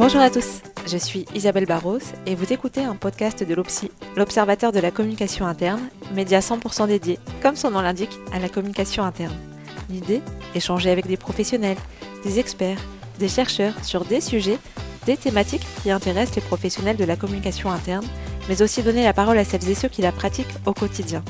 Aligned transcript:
Bonjour 0.00 0.22
à 0.22 0.30
tous, 0.30 0.62
je 0.86 0.96
suis 0.96 1.26
Isabelle 1.34 1.66
Barros 1.66 1.98
et 2.24 2.34
vous 2.34 2.54
écoutez 2.54 2.82
un 2.82 2.96
podcast 2.96 3.44
de 3.44 3.54
l'OPSI, 3.54 3.90
l'Observateur 4.16 4.72
de 4.72 4.80
la 4.80 4.90
communication 4.90 5.44
interne, 5.44 5.90
média 6.14 6.40
100% 6.40 6.86
dédié, 6.86 7.18
comme 7.42 7.54
son 7.54 7.70
nom 7.70 7.82
l'indique, 7.82 8.18
à 8.32 8.38
la 8.38 8.48
communication 8.48 9.04
interne. 9.04 9.36
L'idée 9.90 10.22
Échanger 10.54 10.90
avec 10.90 11.06
des 11.06 11.18
professionnels, 11.18 11.76
des 12.24 12.38
experts, 12.38 12.80
des 13.18 13.28
chercheurs 13.28 13.74
sur 13.84 14.06
des 14.06 14.22
sujets, 14.22 14.56
des 15.04 15.18
thématiques 15.18 15.66
qui 15.82 15.90
intéressent 15.90 16.36
les 16.36 16.48
professionnels 16.48 16.96
de 16.96 17.04
la 17.04 17.16
communication 17.16 17.70
interne, 17.70 18.06
mais 18.48 18.62
aussi 18.62 18.82
donner 18.82 19.04
la 19.04 19.12
parole 19.12 19.36
à 19.36 19.44
celles 19.44 19.68
et 19.68 19.74
ceux 19.74 19.88
qui 19.88 20.00
la 20.00 20.12
pratiquent 20.12 20.56
au 20.64 20.72
quotidien. 20.72 21.22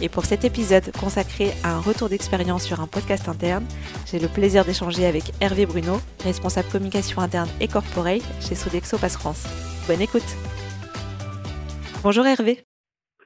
Et 0.00 0.08
pour 0.08 0.24
cet 0.24 0.44
épisode 0.44 0.92
consacré 1.00 1.52
à 1.64 1.74
un 1.74 1.80
retour 1.80 2.08
d'expérience 2.08 2.64
sur 2.64 2.80
un 2.80 2.86
podcast 2.86 3.28
interne, 3.28 3.66
j'ai 4.06 4.18
le 4.18 4.28
plaisir 4.28 4.64
d'échanger 4.64 5.06
avec 5.06 5.24
Hervé 5.40 5.66
Bruno, 5.66 6.00
responsable 6.22 6.68
communication 6.70 7.20
interne 7.20 7.48
et 7.60 7.68
corporate 7.68 8.22
chez 8.40 8.54
Sodexo 8.54 8.98
Pass 8.98 9.16
France. 9.16 9.46
Bonne 9.88 10.00
écoute. 10.00 10.36
Bonjour 12.02 12.26
Hervé. 12.26 12.64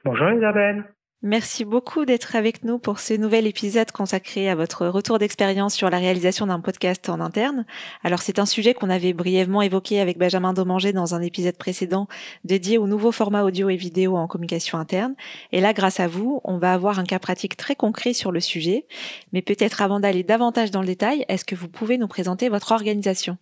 Bonjour 0.03 0.29
Isabelle. 0.31 0.83
Merci 1.25 1.63
beaucoup 1.63 2.03
d'être 2.03 2.35
avec 2.35 2.65
nous 2.65 2.79
pour 2.79 2.99
ce 2.99 3.13
nouvel 3.13 3.47
épisode 3.47 3.89
consacré 3.93 4.49
à 4.49 4.55
votre 4.55 4.87
retour 4.87 5.19
d'expérience 5.19 5.73
sur 5.73 5.89
la 5.89 5.97
réalisation 5.97 6.47
d'un 6.47 6.59
podcast 6.59 7.07
en 7.07 7.21
interne. 7.21 7.65
Alors 8.03 8.19
c'est 8.19 8.39
un 8.39 8.45
sujet 8.45 8.73
qu'on 8.73 8.89
avait 8.89 9.13
brièvement 9.13 9.61
évoqué 9.61 10.01
avec 10.01 10.17
Benjamin 10.17 10.51
Domanger 10.51 10.91
dans 10.91 11.15
un 11.15 11.21
épisode 11.21 11.57
précédent 11.57 12.09
dédié 12.43 12.77
au 12.77 12.87
nouveau 12.87 13.13
format 13.13 13.43
audio 13.43 13.69
et 13.69 13.77
vidéo 13.77 14.17
en 14.17 14.27
communication 14.27 14.77
interne. 14.77 15.15
Et 15.53 15.61
là, 15.61 15.71
grâce 15.71 16.01
à 16.01 16.09
vous, 16.09 16.41
on 16.43 16.57
va 16.57 16.73
avoir 16.73 16.99
un 16.99 17.05
cas 17.05 17.19
pratique 17.19 17.55
très 17.55 17.77
concret 17.77 18.11
sur 18.11 18.33
le 18.33 18.41
sujet. 18.41 18.85
Mais 19.31 19.41
peut-être 19.41 19.81
avant 19.81 20.01
d'aller 20.01 20.23
davantage 20.23 20.71
dans 20.71 20.81
le 20.81 20.87
détail, 20.87 21.23
est-ce 21.29 21.45
que 21.45 21.55
vous 21.55 21.69
pouvez 21.69 21.97
nous 21.97 22.09
présenter 22.09 22.49
votre 22.49 22.73
organisation? 22.73 23.37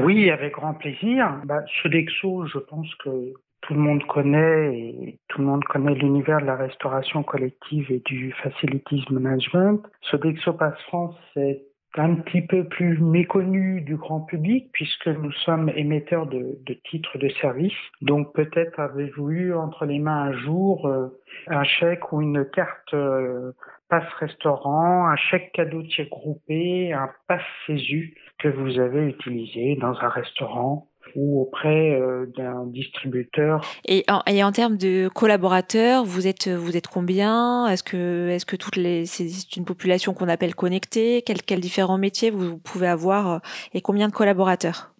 Oui, 0.00 0.30
avec 0.30 0.54
grand 0.54 0.74
plaisir. 0.74 1.40
Bah, 1.44 1.62
Sodexo, 1.80 2.44
je 2.48 2.58
pense 2.58 2.92
que 2.96 3.34
tout 3.62 3.74
le 3.74 3.80
monde 3.80 4.04
connaît 4.06 4.76
et 4.76 5.18
tout 5.28 5.40
le 5.40 5.46
monde 5.46 5.64
connaît 5.64 5.94
l'univers 5.94 6.40
de 6.40 6.46
la 6.46 6.56
restauration 6.56 7.22
collective 7.22 7.90
et 7.90 8.00
du 8.06 8.32
facilities 8.42 9.04
management. 9.10 9.82
Sodexo 10.02 10.52
Pass 10.52 10.74
France, 10.88 11.16
c'est 11.34 11.62
un 11.96 12.14
petit 12.16 12.42
peu 12.42 12.64
plus 12.64 12.98
méconnu 12.98 13.80
du 13.80 13.96
grand 13.96 14.20
public 14.20 14.70
puisque 14.72 15.08
nous 15.08 15.32
sommes 15.32 15.70
émetteurs 15.74 16.26
de, 16.26 16.58
de 16.64 16.74
titres 16.90 17.18
de 17.18 17.28
service. 17.40 17.72
Donc 18.02 18.34
peut-être 18.34 18.78
avez-vous 18.78 19.30
eu 19.30 19.54
entre 19.54 19.86
les 19.86 19.98
mains 19.98 20.28
un 20.28 20.32
jour 20.32 20.86
euh, 20.86 21.08
un 21.48 21.64
chèque 21.64 22.12
ou 22.12 22.20
une 22.20 22.44
carte 22.50 22.94
euh, 22.94 23.52
passe 23.88 24.12
restaurant, 24.20 25.08
un 25.08 25.16
chèque 25.16 25.52
cadeau 25.52 25.82
tiers 25.82 26.08
groupé, 26.08 26.92
un 26.92 27.10
passe 27.26 27.42
CESU 27.66 28.14
que 28.38 28.48
vous 28.48 28.78
avez 28.78 29.06
utilisé 29.08 29.76
dans 29.76 29.98
un 30.00 30.08
restaurant 30.08 30.86
ou 31.14 31.42
auprès 31.42 31.98
euh, 32.00 32.26
d'un 32.36 32.66
distributeur. 32.66 33.60
Et 33.86 34.04
en, 34.08 34.22
et 34.26 34.42
en 34.42 34.52
termes 34.52 34.76
de 34.76 35.08
collaborateurs, 35.08 36.04
vous 36.04 36.26
êtes 36.26 36.48
vous 36.48 36.76
êtes 36.76 36.88
combien? 36.88 37.66
Est-ce 37.68 37.82
que 37.82 38.28
est-ce 38.28 38.46
que 38.46 38.56
toutes 38.56 38.76
les 38.76 39.06
c'est 39.06 39.56
une 39.56 39.64
population 39.64 40.14
qu'on 40.14 40.28
appelle 40.28 40.54
connectée? 40.54 41.22
Quels 41.22 41.42
quels 41.42 41.60
différents 41.60 41.98
métiers 41.98 42.30
vous, 42.30 42.58
pouvez 42.58 42.88
avoir 42.88 43.30
euh, 43.30 43.38
et 43.74 43.80
combien 43.80 44.08
de 44.08 44.12
collaborateurs? 44.12 44.92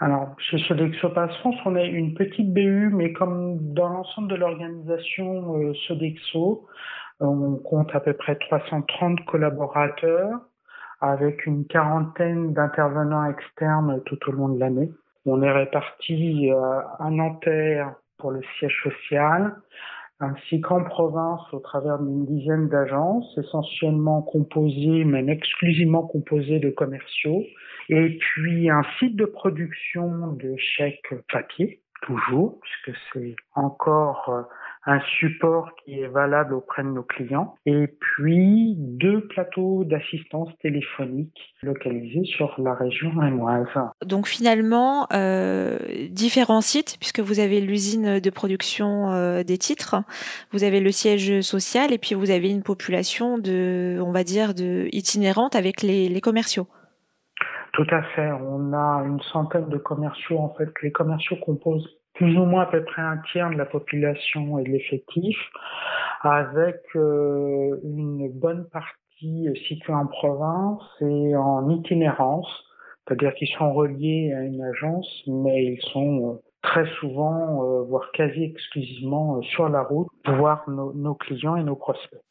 Alors, 0.00 0.34
chez 0.38 0.58
Sodexo 0.58 1.08
Pass 1.10 1.34
France, 1.36 1.54
on 1.64 1.76
est 1.76 1.86
une 1.86 2.14
petite 2.14 2.52
BU, 2.52 2.90
mais 2.92 3.12
comme 3.12 3.72
dans 3.72 3.88
l'ensemble 3.88 4.28
de 4.28 4.34
l'organisation 4.34 5.56
euh, 5.56 5.72
Sodexo, 5.86 6.66
on 7.20 7.56
compte 7.56 7.94
à 7.94 8.00
peu 8.00 8.12
près 8.12 8.34
330 8.34 9.24
collaborateurs 9.24 10.40
avec 11.04 11.44
une 11.44 11.66
quarantaine 11.66 12.54
d'intervenants 12.54 13.26
externes 13.26 14.02
tout 14.06 14.18
au 14.26 14.32
long 14.32 14.48
de 14.48 14.58
l'année. 14.58 14.90
On 15.26 15.42
est 15.42 15.52
répartis 15.52 16.50
euh, 16.50 16.80
à 16.98 17.10
Nanterre 17.10 17.94
pour 18.18 18.30
le 18.30 18.40
siège 18.58 18.74
social, 18.82 19.54
ainsi 20.20 20.62
qu'en 20.62 20.82
province 20.82 21.42
au 21.52 21.58
travers 21.58 21.98
d'une 21.98 22.24
dizaine 22.24 22.68
d'agences, 22.68 23.36
essentiellement 23.36 24.22
composées, 24.22 25.04
même 25.04 25.28
exclusivement 25.28 26.06
composées 26.06 26.58
de 26.58 26.70
commerciaux, 26.70 27.42
et 27.90 28.16
puis 28.16 28.70
un 28.70 28.82
site 28.98 29.16
de 29.16 29.26
production 29.26 30.32
de 30.32 30.54
chèques 30.56 31.14
papier, 31.30 31.82
toujours, 32.00 32.60
puisque 32.62 32.98
c'est 33.12 33.36
encore 33.54 34.28
euh, 34.30 34.42
un 34.86 35.00
support 35.18 35.70
qui 35.84 36.00
est 36.00 36.06
valable 36.06 36.54
auprès 36.54 36.82
de 36.82 36.88
nos 36.88 37.02
clients, 37.02 37.54
et 37.64 37.86
puis 37.86 38.74
deux 38.76 39.26
plateaux 39.28 39.84
d'assistance 39.84 40.50
téléphonique 40.60 41.54
localisés 41.62 42.24
sur 42.24 42.54
la 42.58 42.74
région 42.74 43.10
rémoise. 43.18 43.66
Donc 44.04 44.26
finalement, 44.26 45.06
euh, 45.12 45.78
différents 46.10 46.60
sites, 46.60 46.96
puisque 47.00 47.20
vous 47.20 47.40
avez 47.40 47.60
l'usine 47.60 48.20
de 48.20 48.30
production 48.30 49.10
euh, 49.10 49.42
des 49.42 49.58
titres, 49.58 49.96
vous 50.52 50.64
avez 50.64 50.80
le 50.80 50.90
siège 50.90 51.40
social, 51.40 51.92
et 51.92 51.98
puis 51.98 52.14
vous 52.14 52.30
avez 52.30 52.50
une 52.50 52.62
population 52.62 53.38
de, 53.38 53.98
on 54.00 54.10
va 54.10 54.24
dire, 54.24 54.54
de 54.54 54.88
itinérante 54.92 55.56
avec 55.56 55.82
les, 55.82 56.08
les 56.08 56.20
commerciaux. 56.20 56.66
Tout 57.72 57.86
à 57.90 58.02
fait. 58.14 58.30
On 58.30 58.72
a 58.72 59.02
une 59.04 59.20
centaine 59.32 59.68
de 59.68 59.78
commerciaux. 59.78 60.38
En 60.38 60.54
fait, 60.54 60.68
les 60.82 60.92
commerciaux 60.92 61.36
composent 61.44 61.88
plus 62.14 62.36
ou 62.36 62.44
moins 62.44 62.62
à 62.62 62.66
peu 62.66 62.84
près 62.84 63.02
un 63.02 63.18
tiers 63.32 63.50
de 63.50 63.56
la 63.56 63.66
population 63.66 64.58
et 64.58 64.64
de 64.64 64.70
l'effectif, 64.70 65.36
avec 66.22 66.80
euh, 66.96 67.78
une 67.84 68.30
bonne 68.32 68.68
partie 68.70 69.48
située 69.68 69.92
en 69.92 70.06
province 70.06 70.82
et 71.00 71.36
en 71.36 71.68
itinérance, 71.70 72.48
c'est-à-dire 73.06 73.34
qu'ils 73.34 73.48
sont 73.48 73.72
reliés 73.72 74.32
à 74.32 74.42
une 74.42 74.62
agence, 74.62 75.22
mais 75.26 75.64
ils 75.64 75.82
sont 75.92 76.30
euh, 76.30 76.42
très 76.62 76.86
souvent, 77.00 77.64
euh, 77.64 77.82
voire 77.82 78.10
quasi 78.12 78.44
exclusivement 78.44 79.42
sur 79.42 79.68
la 79.68 79.82
route, 79.82 80.08
pour 80.24 80.34
voir 80.36 80.68
nos 80.68 81.14
clients 81.14 81.56
et 81.56 81.62
nos 81.62 81.76
prospects. 81.76 82.22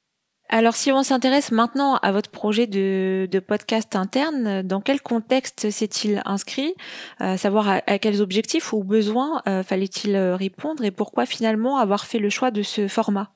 Alors, 0.50 0.74
si 0.74 0.92
on 0.92 1.04
s'intéresse 1.04 1.52
maintenant 1.52 1.96
à 1.96 2.12
votre 2.12 2.30
projet 2.30 2.68
de, 2.68 3.40
podcast 3.40 3.96
interne, 3.96 4.62
dans 4.62 4.81
quel 4.81 5.02
contexte 5.02 5.70
s'est-il 5.70 6.22
inscrit? 6.26 6.76
Euh, 7.22 7.38
Savoir 7.38 7.68
à, 7.70 7.98
quels 7.98 8.22
objectifs 8.22 8.74
ou 8.74 8.84
besoins 8.84 9.42
euh, 9.48 9.64
fallait-il 9.64 10.16
euh, 10.16 10.36
répondre 10.36 10.84
et 10.84 10.92
pourquoi 10.92 11.26
finalement 11.26 11.78
avoir 11.78 12.06
fait 12.06 12.20
le 12.20 12.30
choix 12.30 12.52
de 12.52 12.62
ce 12.62 12.88
format? 12.88 13.32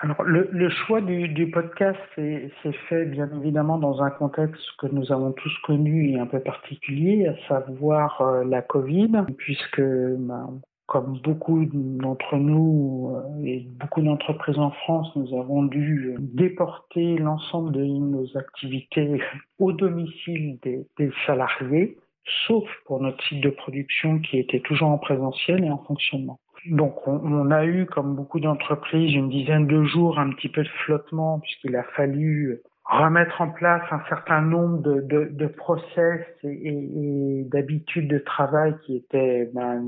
Alors, 0.00 0.22
le, 0.22 0.70
choix 0.70 1.00
du, 1.00 1.50
podcast 1.50 1.98
s'est 2.14 2.72
fait 2.88 3.04
bien 3.06 3.28
évidemment 3.40 3.78
dans 3.78 4.00
un 4.00 4.10
contexte 4.10 4.62
que 4.78 4.86
nous 4.86 5.10
avons 5.10 5.32
tous 5.32 5.52
connu 5.64 6.12
et 6.12 6.20
un 6.20 6.26
peu 6.26 6.38
particulier, 6.38 7.26
à 7.26 7.48
savoir 7.48 8.44
la 8.44 8.62
Covid, 8.62 9.24
puisque 9.36 9.80
ben, 9.80 10.60
comme 10.88 11.20
beaucoup 11.22 11.66
d'entre 11.66 12.36
nous 12.36 13.14
euh, 13.14 13.44
et 13.44 13.68
beaucoup 13.78 14.00
d'entreprises 14.00 14.58
en 14.58 14.70
France, 14.70 15.14
nous 15.16 15.38
avons 15.38 15.62
dû 15.64 16.14
déporter 16.18 17.18
l'ensemble 17.18 17.72
de 17.72 17.84
nos 17.84 18.36
activités 18.36 19.20
au 19.58 19.72
domicile 19.72 20.58
des, 20.62 21.10
salariés, 21.26 21.98
sauf 22.46 22.64
pour 22.86 23.02
notre 23.02 23.22
site 23.24 23.42
de 23.42 23.50
production 23.50 24.18
qui 24.18 24.38
était 24.38 24.60
toujours 24.60 24.88
en 24.88 24.98
présentiel 24.98 25.62
et 25.62 25.70
en 25.70 25.78
fonctionnement. 25.78 26.40
Donc 26.70 27.06
on, 27.06 27.50
a 27.50 27.66
eu, 27.66 27.84
comme 27.84 28.16
beaucoup 28.16 28.40
d'entreprises, 28.40 29.14
une 29.14 29.28
dizaine 29.28 29.66
de 29.66 29.84
jours 29.84 30.18
un 30.18 30.30
petit 30.30 30.48
peu 30.48 30.62
de 30.62 30.68
flottement 30.84 31.38
puisqu'il 31.38 31.76
a 31.76 31.84
fallu 31.96 32.60
remettre 32.84 33.42
en 33.42 33.50
place 33.50 33.82
un 33.90 34.00
certain 34.08 34.40
nombre 34.40 34.78
de, 34.78 35.02
de, 35.02 35.28
de 35.30 35.46
process 35.46 36.22
et, 36.42 36.48
et, 36.48 37.44
d'habitudes 37.44 38.08
de 38.08 38.18
travail 38.18 38.74
qui 38.84 38.96
étaient 38.96 39.50
ben, 39.54 39.84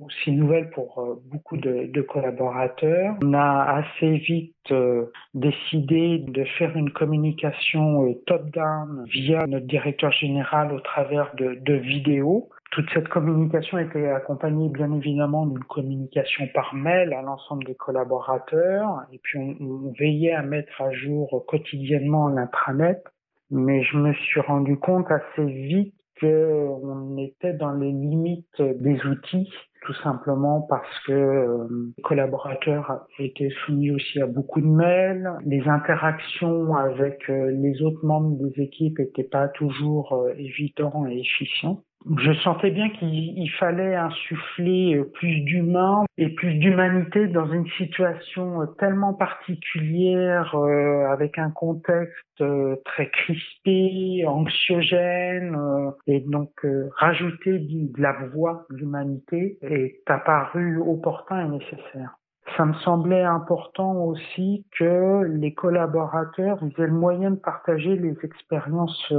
aussi 0.00 0.32
nouvelles 0.32 0.70
pour 0.70 0.98
euh, 0.98 1.22
beaucoup 1.30 1.56
de, 1.56 1.86
de, 1.86 2.02
collaborateurs. 2.02 3.16
On 3.22 3.34
a 3.34 3.82
assez 3.82 4.16
vite 4.18 4.54
euh, 4.70 5.06
décidé 5.34 6.18
de 6.18 6.44
faire 6.58 6.76
une 6.76 6.90
communication 6.90 8.06
euh, 8.06 8.14
top-down 8.26 9.04
via 9.06 9.46
notre 9.46 9.66
directeur 9.66 10.12
général 10.12 10.72
au 10.72 10.80
travers 10.80 11.34
de, 11.36 11.54
de 11.54 11.74
vidéos. 11.74 12.48
Toute 12.70 12.88
cette 12.94 13.08
communication 13.08 13.78
était 13.78 14.08
accompagnée 14.08 14.68
bien 14.68 14.92
évidemment 14.92 15.46
d'une 15.46 15.64
communication 15.64 16.46
par 16.54 16.74
mail 16.74 17.12
à 17.12 17.22
l'ensemble 17.22 17.64
des 17.64 17.74
collaborateurs. 17.74 19.02
Et 19.12 19.18
puis 19.22 19.38
on, 19.38 19.56
on, 19.60 19.92
veillait 19.98 20.32
à 20.32 20.42
mettre 20.42 20.80
à 20.80 20.92
jour 20.92 21.44
quotidiennement 21.46 22.28
l'intranet. 22.28 23.02
Mais 23.50 23.82
je 23.82 23.96
me 23.96 24.12
suis 24.12 24.40
rendu 24.40 24.78
compte 24.78 25.10
assez 25.10 25.44
vite 25.44 25.94
qu'on 26.20 27.16
était 27.16 27.54
dans 27.54 27.72
les 27.72 27.90
limites 27.90 28.62
des 28.62 29.04
outils 29.06 29.50
tout 29.82 29.94
simplement 30.02 30.60
parce 30.62 30.98
que 31.06 31.12
euh, 31.12 31.92
les 31.96 32.02
collaborateurs 32.02 33.06
étaient 33.18 33.52
soumis 33.64 33.90
aussi 33.90 34.20
à 34.20 34.26
beaucoup 34.26 34.60
de 34.60 34.66
mails, 34.66 35.30
les 35.44 35.66
interactions 35.68 36.74
avec 36.74 37.28
euh, 37.30 37.50
les 37.50 37.82
autres 37.82 38.04
membres 38.04 38.36
des 38.36 38.62
équipes 38.62 38.98
n'étaient 38.98 39.24
pas 39.24 39.48
toujours 39.48 40.12
euh, 40.12 40.34
et 40.38 41.20
efficientes. 41.20 41.82
Je 42.18 42.32
sentais 42.40 42.70
bien 42.70 42.88
qu'il 42.90 43.50
fallait 43.58 43.94
insuffler 43.94 44.96
euh, 44.96 45.04
plus 45.04 45.40
d'humain 45.40 46.04
et 46.16 46.30
plus 46.30 46.54
d'humanité 46.54 47.26
dans 47.26 47.50
une 47.52 47.68
situation 47.76 48.62
euh, 48.62 48.66
tellement 48.78 49.12
particulière, 49.12 50.54
euh, 50.54 51.06
avec 51.10 51.38
un 51.38 51.50
contexte 51.50 52.42
très 52.84 53.10
crispé, 53.10 54.24
anxiogène, 54.26 55.58
et 56.06 56.20
donc 56.20 56.50
rajouter 56.96 57.58
de 57.58 58.00
la 58.00 58.12
voix 58.32 58.64
de 58.70 58.76
l'humanité 58.76 59.58
est 59.60 60.02
apparu 60.06 60.78
opportun 60.78 61.44
et 61.44 61.48
nécessaire. 61.48 62.16
Ça 62.56 62.64
me 62.64 62.72
semblait 62.74 63.22
important 63.22 64.04
aussi 64.04 64.64
que 64.78 65.24
les 65.24 65.52
collaborateurs 65.52 66.58
aient 66.78 66.86
le 66.86 66.92
moyen 66.92 67.32
de 67.32 67.36
partager 67.36 67.96
les 67.96 68.16
expériences 68.22 69.12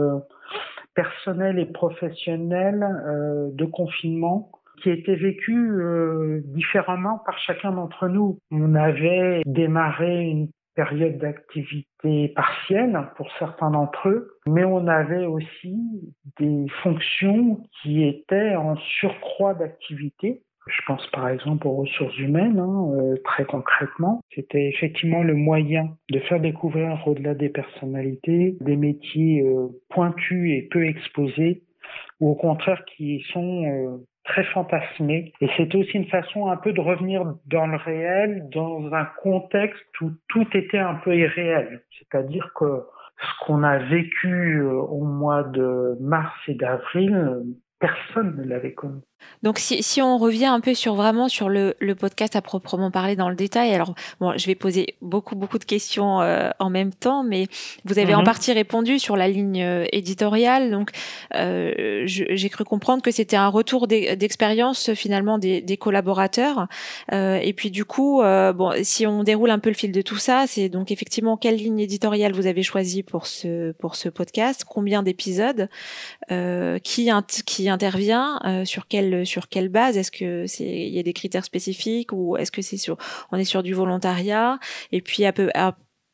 personnel 0.96 1.60
et 1.60 1.66
professionnel 1.66 2.84
euh, 2.84 3.50
de 3.54 3.66
confinement 3.66 4.52
qui 4.82 4.90
était 4.90 5.16
vécu 5.16 5.56
euh, 5.56 6.42
différemment 6.46 7.20
par 7.26 7.38
chacun 7.40 7.72
d'entre 7.72 8.08
nous. 8.08 8.40
On 8.52 8.76
avait 8.76 9.42
démarré 9.46 10.24
une 10.24 10.50
période 10.76 11.18
d'activité 11.18 12.30
partielle 12.30 12.98
pour 13.16 13.28
certains 13.38 13.72
d'entre 13.72 14.10
eux, 14.10 14.38
mais 14.48 14.64
on 14.64 14.88
avait 14.88 15.26
aussi 15.26 15.78
des 16.40 16.66
fonctions 16.82 17.62
qui 17.82 18.08
étaient 18.08 18.56
en 18.56 18.76
surcroît 18.78 19.54
d'activité 19.54 20.42
je 20.72 20.82
pense 20.86 21.06
par 21.08 21.30
exemple 21.30 21.68
aux 21.68 21.76
ressources 21.76 22.18
humaines, 22.18 22.60
hein, 22.60 22.92
euh, 22.96 23.16
très 23.24 23.46
concrètement. 23.46 24.22
C'était 24.34 24.68
effectivement 24.70 25.24
le 25.24 25.34
moyen 25.34 25.90
de 26.10 26.20
faire 26.20 26.40
découvrir 26.40 27.02
au-delà 27.08 27.34
des 27.34 27.50
personnalités 27.50 28.58
des 28.62 28.76
métiers 28.76 29.42
euh, 29.42 29.68
pointus 29.90 30.52
et 30.52 30.68
peu 30.70 30.86
exposés, 30.86 31.64
ou 32.20 32.30
au 32.32 32.36
contraire 32.36 32.84
qui 32.86 33.24
sont 33.34 33.66
euh, 33.66 33.98
très 34.24 34.44
fantasmés. 34.46 35.34
Et 35.42 35.48
c'était 35.58 35.78
aussi 35.78 35.98
une 35.98 36.08
façon 36.08 36.48
un 36.48 36.58
peu 36.58 36.74
de 36.74 36.82
revenir 36.82 37.24
dans 37.46 37.68
le 37.68 37.78
réel, 37.78 38.48
dans 38.54 38.94
un 38.94 39.06
contexte 39.22 40.02
où 40.02 40.12
tout 40.30 40.48
était 40.54 40.78
un 40.78 40.96
peu 40.96 41.16
irréel. 41.16 41.82
C'est-à-dire 42.00 42.52
que 42.56 42.84
ce 43.20 43.46
qu'on 43.46 43.64
a 43.64 43.78
vécu 43.78 44.62
au 44.62 45.04
mois 45.04 45.44
de 45.44 45.98
mars 46.00 46.34
et 46.48 46.56
d'avril, 46.56 47.44
personne 47.80 48.38
ne 48.38 48.44
l'avait 48.44 48.74
connu. 48.74 49.02
Donc 49.44 49.60
si, 49.60 49.82
si, 49.84 50.02
on 50.02 50.18
revient 50.18 50.46
un 50.46 50.60
peu 50.60 50.74
sur 50.74 50.96
vraiment 50.96 51.30
sur 51.30 51.50
le, 51.50 51.76
le, 51.80 51.96
podcast 51.96 52.36
à 52.36 52.42
proprement 52.42 52.92
parler 52.92 53.16
dans 53.16 53.30
le 53.30 53.36
détail, 53.36 53.74
alors 53.74 53.96
bon, 54.20 54.38
je 54.38 54.46
vais 54.48 54.56
poser 54.56 54.96
beaucoup 55.02 55.36
beaucoup 55.36 55.58
de 55.58 55.66
questions 55.66 56.22
euh, 56.22 56.50
en 56.60 56.70
même 56.70 56.94
temps, 56.94 57.24
mais 57.24 57.48
vous 57.86 58.00
avez 58.00 58.14
en 58.14 58.20
mhm. 58.20 58.26
partie 58.26 58.52
répondu 58.52 59.00
sur 59.00 59.18
la 59.18 59.28
ligne 59.28 59.64
euh, 59.64 59.86
éditoriale. 59.92 60.72
Donc 60.72 60.92
euh, 61.36 62.04
j'ai 62.06 62.50
cru 62.50 62.64
comprendre 62.64 63.02
que 63.02 63.12
c'était 63.12 63.36
un 63.36 63.48
retour 63.48 63.88
d'expérience 63.88 64.94
finalement 64.94 65.38
des, 65.38 65.62
des 65.62 65.78
collaborateurs. 65.78 66.68
Euh, 67.14 67.40
et 67.42 67.54
puis 67.54 67.72
du 67.72 67.86
coup, 67.86 68.22
euh, 68.22 68.54
bon, 68.54 68.72
si 68.84 69.06
on 69.08 69.24
déroule 69.24 69.50
un 69.50 69.60
peu 69.60 69.70
le 69.70 69.76
fil 69.76 69.92
de 69.92 70.02
tout 70.02 70.18
ça, 70.18 70.46
c'est 70.48 70.70
donc 70.70 70.92
effectivement 70.92 71.38
quelle 71.38 71.56
ligne 71.56 71.80
éditoriale 71.80 72.34
vous 72.34 72.48
avez 72.48 72.64
choisi 72.64 73.04
pour 73.04 73.28
ce 73.28 73.72
pour 73.74 73.96
ce 73.96 74.10
podcast, 74.10 74.66
combien 74.68 75.04
d'épisodes, 75.04 75.70
qui 76.84 77.10
qui 77.46 77.70
intervient, 77.70 78.64
sur 78.66 78.88
quel 79.12 79.26
sur 79.26 79.48
quelle 79.50 79.70
base? 79.70 79.98
Est-ce 79.98 80.12
que 80.12 80.46
c'est 80.48 80.64
il 80.64 80.94
y 80.94 81.00
a 81.00 81.04
des 81.04 81.14
critères 81.14 81.46
spécifiques 81.46 82.12
ou 82.14 82.38
est-ce 82.38 82.52
que 82.52 82.62
c'est 82.62 82.78
sur 82.78 82.98
on 83.32 83.38
est 83.38 83.46
sur 83.46 83.64
du 83.64 83.74
volontariat? 83.74 84.60
Et 84.92 85.02
puis 85.02 85.26
à 85.26 85.34
peu 85.34 85.50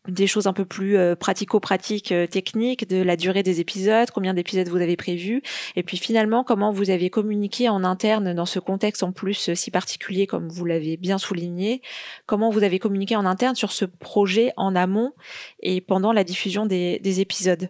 des 0.07 0.27
choses 0.27 0.47
un 0.47 0.53
peu 0.53 0.65
plus 0.65 0.97
euh, 0.97 1.15
pratico-pratiques, 1.15 2.11
euh, 2.11 2.27
techniques, 2.27 2.87
de 2.87 3.01
la 3.01 3.15
durée 3.15 3.43
des 3.43 3.59
épisodes, 3.59 4.09
combien 4.11 4.33
d'épisodes 4.33 4.67
vous 4.69 4.77
avez 4.77 4.95
prévus, 4.95 5.41
et 5.75 5.83
puis 5.83 5.97
finalement 5.97 6.43
comment 6.43 6.71
vous 6.71 6.89
avez 6.89 7.09
communiqué 7.09 7.69
en 7.69 7.83
interne 7.83 8.33
dans 8.33 8.45
ce 8.45 8.59
contexte 8.59 9.03
en 9.03 9.11
plus 9.11 9.49
euh, 9.49 9.55
si 9.55 9.71
particulier 9.71 10.27
comme 10.27 10.47
vous 10.47 10.65
l'avez 10.65 10.97
bien 10.97 11.17
souligné, 11.17 11.81
comment 12.25 12.49
vous 12.49 12.63
avez 12.63 12.79
communiqué 12.79 13.15
en 13.15 13.25
interne 13.25 13.55
sur 13.55 13.71
ce 13.71 13.85
projet 13.85 14.51
en 14.57 14.75
amont 14.75 15.13
et 15.61 15.81
pendant 15.81 16.13
la 16.13 16.23
diffusion 16.23 16.65
des 16.65 17.19
épisodes? 17.19 17.69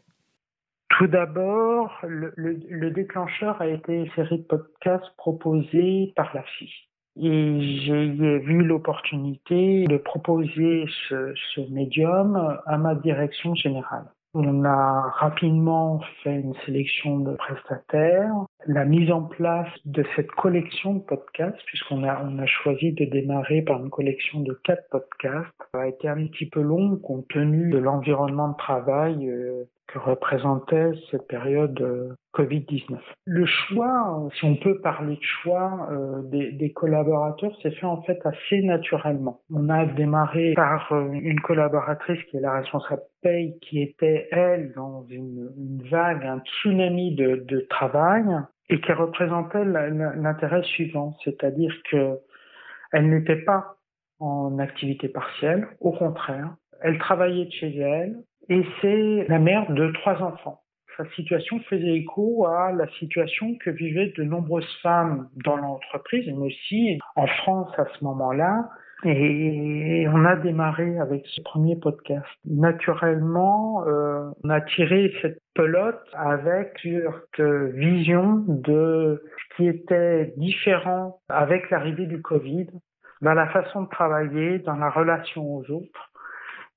Tout 0.90 1.08
d'abord, 1.08 2.00
le, 2.04 2.34
le, 2.38 2.92
déclencheur 2.92 3.62
a 3.62 3.68
été 3.68 3.94
une 3.94 4.12
série 4.12 4.40
de 4.40 4.44
podcasts 4.44 5.16
proposés 5.18 6.14
par 6.16 6.34
la 6.34 6.44
FI. 6.44 6.72
Et 7.20 7.62
j'ai 7.86 8.40
vu 8.40 8.64
l'opportunité 8.64 9.86
de 9.86 9.98
proposer 9.98 10.86
ce, 11.10 11.34
ce 11.54 11.62
médium 11.72 12.60
à 12.66 12.78
ma 12.78 12.96
direction 12.96 13.54
générale. 13.56 14.06
On 14.34 14.66
a 14.66 15.10
rapidement 15.16 16.00
fait 16.22 16.36
une 16.36 16.54
sélection 16.66 17.20
de 17.20 17.34
prestataires, 17.36 18.36
la 18.68 18.86
mise 18.86 19.12
en 19.12 19.24
place 19.24 19.70
de 19.86 20.04
cette 20.16 20.30
collection 20.32 20.94
de 20.94 21.00
podcasts, 21.00 21.58
puisqu'on 21.66 22.04
a, 22.04 22.22
on 22.24 22.38
a 22.38 22.46
choisi 22.46 22.92
de 22.92 23.06
démarrer 23.06 23.64
par 23.64 23.80
une 23.80 23.90
collection 23.90 24.42
de 24.42 24.54
quatre 24.64 24.88
podcasts, 24.92 25.50
a 25.74 25.88
été 25.88 26.08
un 26.08 26.28
petit 26.28 26.48
peu 26.48 26.62
long 26.62 26.98
compte 26.98 27.28
tenu 27.30 27.72
de 27.72 27.80
l'environnement 27.80 28.50
de 28.50 28.58
travail 28.58 29.28
euh, 29.28 29.64
que 29.88 30.00
représentait 30.00 30.92
cette 31.10 31.28
période 31.28 31.80
euh, 31.82 32.14
Covid-19. 32.34 32.98
Le 33.26 33.46
choix, 33.46 34.28
si 34.38 34.46
on 34.46 34.56
peut 34.56 34.80
parler 34.82 35.16
de 35.16 35.24
choix 35.24 35.88
euh, 35.92 36.22
des, 36.24 36.52
des, 36.52 36.72
collaborateurs, 36.74 37.56
s'est 37.62 37.72
fait 37.72 37.86
en 37.86 38.02
fait 38.02 38.20
assez 38.26 38.62
naturellement. 38.62 39.40
On 39.52 39.70
a 39.70 39.86
démarré 39.86 40.54
par 40.56 40.92
euh, 40.92 41.10
une 41.14 41.40
collaboratrice 41.40 42.22
qui 42.26 42.38
est 42.38 42.42
la 42.42 42.54
responsable 42.54 43.04
paye, 43.22 43.58
qui 43.62 43.82
était 43.82 44.28
elle 44.32 44.74
dans 44.76 45.06
une, 45.10 45.52
une 45.58 45.88
vague, 45.90 46.26
un 46.26 46.40
tsunami 46.40 47.16
de, 47.16 47.46
de 47.48 47.62
travail 47.70 48.26
et 48.70 48.82
qui 48.82 48.92
représentait 48.92 49.64
l'intérêt 49.64 50.62
suivant, 50.64 51.16
c'est-à-dire 51.24 51.74
que 51.90 52.20
elle 52.92 53.10
n'était 53.10 53.44
pas 53.44 53.78
en 54.20 54.60
activité 54.60 55.08
partielle, 55.10 55.68
au 55.80 55.92
contraire, 55.92 56.56
elle 56.82 56.98
travaillait 56.98 57.46
de 57.46 57.52
chez 57.52 57.78
elle, 57.78 58.18
et 58.50 58.64
c'est 58.82 59.26
la 59.28 59.40
mère 59.40 59.72
de 59.72 59.92
trois 59.92 60.22
enfants. 60.22 60.62
Sa 60.98 61.06
situation 61.12 61.60
faisait 61.70 61.96
écho 61.96 62.48
à 62.48 62.72
la 62.72 62.88
situation 63.00 63.56
que 63.64 63.70
vivaient 63.70 64.14
de 64.18 64.24
nombreuses 64.24 64.72
femmes 64.82 65.30
dans 65.46 65.56
l'entreprise, 65.56 66.26
mais 66.28 66.48
aussi 66.48 67.00
en 67.16 67.28
France 67.28 67.72
à 67.78 67.86
ce 67.86 68.04
moment-là. 68.04 68.70
Et 69.04 70.08
on 70.12 70.26
a 70.26 70.36
démarré 70.38 70.98
avec 70.98 71.24
ce 71.28 71.42
premier 71.42 71.76
podcast. 71.76 72.26
Naturellement, 72.46 73.86
euh, 73.86 74.32
on 74.44 74.50
a 74.50 74.62
tiré 74.62 75.14
cette 75.22 75.40
pelote 75.54 76.02
avec 76.14 76.80
cette 76.82 77.46
vision 77.76 78.44
de 78.48 79.22
ce 79.38 79.56
qui 79.56 79.68
était 79.68 80.34
différent 80.38 81.20
avec 81.30 81.70
l'arrivée 81.70 82.08
du 82.08 82.24
Covid, 82.24 82.68
dans 83.22 83.36
la 83.36 83.48
façon 83.50 83.84
de 83.84 83.90
travailler, 83.90 84.60
dans 84.60 84.78
la 84.78 84.90
relation 84.90 85.44
aux 85.44 85.70
autres. 85.70 86.12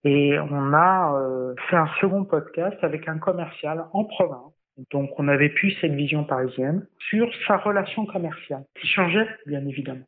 Et 0.05 0.39
on 0.39 0.73
a 0.73 1.15
euh, 1.15 1.55
fait 1.69 1.77
un 1.77 1.89
second 2.01 2.25
podcast 2.25 2.77
avec 2.83 3.07
un 3.09 3.19
commercial 3.19 3.85
en 3.93 4.05
province. 4.05 4.55
Donc 4.91 5.11
on 5.19 5.29
avait 5.29 5.51
pu 5.51 5.73
cette 5.81 5.93
vision 5.93 6.25
parisienne 6.25 6.87
sur 7.11 7.29
sa 7.47 7.59
relation 7.59 8.07
commerciale, 8.07 8.65
qui 8.81 8.87
changeait 8.87 9.29
bien 9.47 9.67
évidemment. 9.67 10.07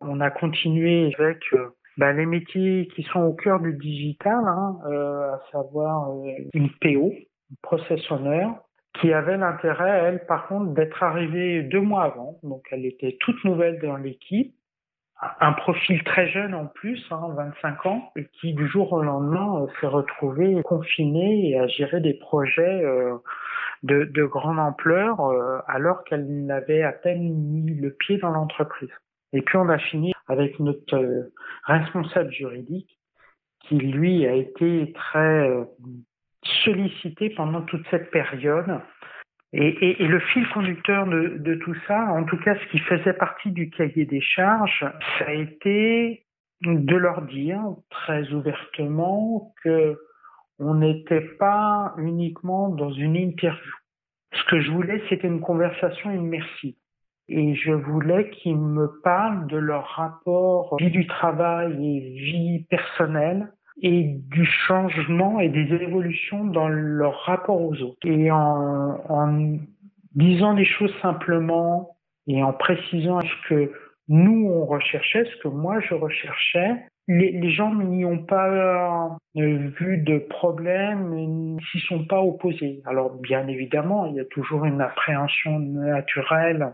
On 0.00 0.20
a 0.20 0.30
continué 0.30 1.14
avec 1.18 1.42
euh, 1.52 1.68
bah, 1.96 2.12
les 2.12 2.26
métiers 2.26 2.88
qui 2.94 3.02
sont 3.04 3.20
au 3.20 3.34
cœur 3.34 3.60
du 3.60 3.74
digital, 3.74 4.42
hein, 4.46 4.78
euh, 4.86 5.32
à 5.32 5.40
savoir 5.52 6.10
euh, 6.10 6.32
une 6.54 6.70
PO, 6.80 7.12
une 7.12 7.56
process 7.62 8.00
owner, 8.10 8.46
qui 9.00 9.12
avait 9.12 9.36
l'intérêt, 9.36 10.04
elle, 10.04 10.26
par 10.26 10.48
contre, 10.48 10.72
d'être 10.74 11.02
arrivée 11.02 11.62
deux 11.62 11.80
mois 11.80 12.04
avant. 12.04 12.38
Donc 12.42 12.66
elle 12.72 12.86
était 12.86 13.16
toute 13.20 13.44
nouvelle 13.44 13.78
dans 13.80 13.96
l'équipe 13.96 14.54
un 15.40 15.52
profil 15.52 16.02
très 16.04 16.28
jeune 16.28 16.54
en 16.54 16.66
plus, 16.66 17.04
hein, 17.10 17.28
25 17.36 17.86
ans, 17.86 18.12
qui 18.40 18.54
du 18.54 18.66
jour 18.66 18.92
au 18.92 19.02
lendemain 19.02 19.62
euh, 19.62 19.66
s'est 19.80 19.86
retrouvé 19.86 20.62
confiné 20.62 21.50
et 21.50 21.58
a 21.58 21.66
géré 21.66 22.00
des 22.00 22.14
projets 22.14 22.84
euh, 22.84 23.16
de, 23.82 24.04
de, 24.04 24.24
grande 24.24 24.58
ampleur 24.58 25.20
euh, 25.20 25.58
alors 25.66 26.04
qu'elle 26.04 26.46
n'avait 26.46 26.82
à 26.82 26.92
peine 26.92 27.34
mis 27.34 27.74
le 27.74 27.90
pied 27.90 28.18
dans 28.18 28.30
l'entreprise. 28.30 28.90
Et 29.32 29.42
puis 29.42 29.58
on 29.58 29.68
a 29.68 29.78
fini 29.78 30.12
avec 30.26 30.58
notre 30.58 31.30
responsable 31.64 32.32
juridique 32.32 32.98
qui 33.60 33.76
lui 33.76 34.26
a 34.26 34.32
été 34.32 34.92
très 34.94 35.48
sollicité 36.64 37.30
pendant 37.30 37.62
toute 37.62 37.86
cette 37.90 38.10
période 38.10 38.80
et, 39.52 39.66
et, 39.66 40.02
et, 40.02 40.06
le 40.06 40.20
fil 40.20 40.48
conducteur 40.50 41.06
de, 41.06 41.38
de, 41.38 41.54
tout 41.56 41.74
ça, 41.88 42.12
en 42.12 42.24
tout 42.24 42.36
cas 42.38 42.54
ce 42.54 42.70
qui 42.70 42.78
faisait 42.78 43.14
partie 43.14 43.50
du 43.50 43.68
cahier 43.70 44.06
des 44.06 44.20
charges, 44.20 44.86
ça 45.18 45.24
a 45.26 45.32
été 45.32 46.24
de 46.62 46.96
leur 46.96 47.22
dire 47.22 47.60
très 47.90 48.30
ouvertement 48.32 49.52
que 49.64 49.98
on 50.60 50.74
n'était 50.74 51.22
pas 51.38 51.94
uniquement 51.96 52.68
dans 52.68 52.92
une 52.92 53.16
interview. 53.16 53.72
Ce 54.32 54.44
que 54.44 54.60
je 54.60 54.70
voulais, 54.70 55.02
c'était 55.08 55.26
une 55.26 55.40
conversation 55.40 56.10
immersive. 56.10 56.74
Et 57.28 57.54
je 57.54 57.72
voulais 57.72 58.28
qu'ils 58.30 58.58
me 58.58 59.00
parlent 59.02 59.46
de 59.46 59.56
leur 59.56 59.86
rapport 59.86 60.76
vie 60.78 60.90
du 60.90 61.06
travail 61.06 61.72
et 61.72 62.10
vie 62.10 62.66
personnelle, 62.68 63.52
et 63.82 64.04
du 64.30 64.44
changement 64.44 65.40
et 65.40 65.48
des 65.48 65.72
évolutions 65.74 66.44
dans 66.44 66.68
leur 66.68 67.20
rapport 67.24 67.60
aux 67.60 67.74
autres. 67.82 68.06
Et 68.06 68.30
en, 68.30 69.00
en 69.08 69.58
disant 70.14 70.52
les 70.52 70.64
choses 70.64 70.94
simplement 71.00 71.96
et 72.26 72.42
en 72.42 72.52
précisant 72.52 73.20
ce 73.20 73.48
que 73.48 73.72
nous 74.08 74.50
on 74.50 74.66
recherchait, 74.66 75.24
ce 75.24 75.42
que 75.42 75.48
moi 75.48 75.80
je 75.80 75.94
recherchais, 75.94 76.76
les, 77.08 77.50
gens 77.50 77.74
n'y 77.74 78.04
ont 78.04 78.18
pas 78.18 78.48
euh, 78.48 79.70
vu 79.80 79.98
de 79.98 80.18
problème, 80.18 81.58
s'y 81.70 81.80
sont 81.80 82.04
pas 82.04 82.20
opposés. 82.20 82.82
Alors 82.86 83.10
bien 83.16 83.48
évidemment, 83.48 84.06
il 84.06 84.14
y 84.14 84.20
a 84.20 84.24
toujours 84.26 84.64
une 84.64 84.80
appréhension 84.80 85.58
naturelle 85.58 86.72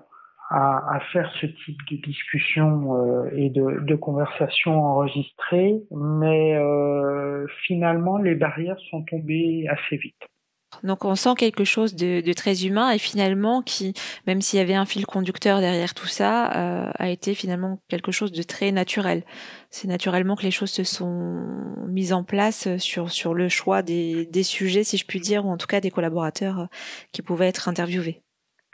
à, 0.51 1.01
faire 1.13 1.31
ce 1.41 1.47
type 1.47 1.79
de 1.91 1.97
discussion 1.97 2.95
euh, 2.95 3.31
et 3.35 3.51
de, 3.51 3.81
de 3.81 3.95
conversation 3.97 4.85
enregistrée, 4.85 5.75
mais 5.91 6.57
euh, 6.57 7.47
finalement 7.67 8.19
les 8.19 8.35
barrières 8.35 8.79
sont 8.91 9.03
tombées 9.03 9.67
assez 9.69 9.97
vite. 9.97 10.23
Donc 10.83 11.05
on 11.05 11.15
sent 11.15 11.35
quelque 11.39 11.65
chose 11.65 11.95
de, 11.95 12.33
très 12.33 12.67
humain 12.67 12.91
et 12.91 12.99
finalement 12.99 13.63
qui, 13.63 13.95
même 14.27 14.41
s'il 14.41 14.59
y 14.59 14.63
avait 14.63 14.75
un 14.75 14.85
fil 14.85 15.07
conducteur 15.07 15.61
derrière 15.61 15.95
tout 15.95 16.07
ça, 16.07 16.53
euh, 16.55 16.91
a 16.95 17.09
été 17.09 17.35
finalement 17.35 17.81
quelque 17.89 18.13
chose 18.13 18.31
de 18.31 18.43
très 18.43 18.73
naturel. 18.73 19.25
C'est 19.71 19.89
naturellement 19.89 20.37
que 20.37 20.43
les 20.43 20.51
choses 20.51 20.71
se 20.71 20.85
sont 20.85 21.43
mises 21.89 22.13
en 22.13 22.25
place 22.25 22.77
sur, 22.77 23.11
sur 23.11 23.35
le 23.35 23.49
choix 23.49 23.83
des, 23.83 24.27
des 24.27 24.43
sujets, 24.43 24.85
si 24.85 24.97
je 24.97 25.07
puis 25.07 25.21
dire, 25.21 25.47
ou 25.47 25.51
en 25.51 25.57
tout 25.57 25.67
cas 25.67 25.81
des 25.81 25.91
collaborateurs 25.91 26.69
qui 27.13 27.23
pouvaient 27.23 27.49
être 27.49 27.69
interviewés. 27.69 28.23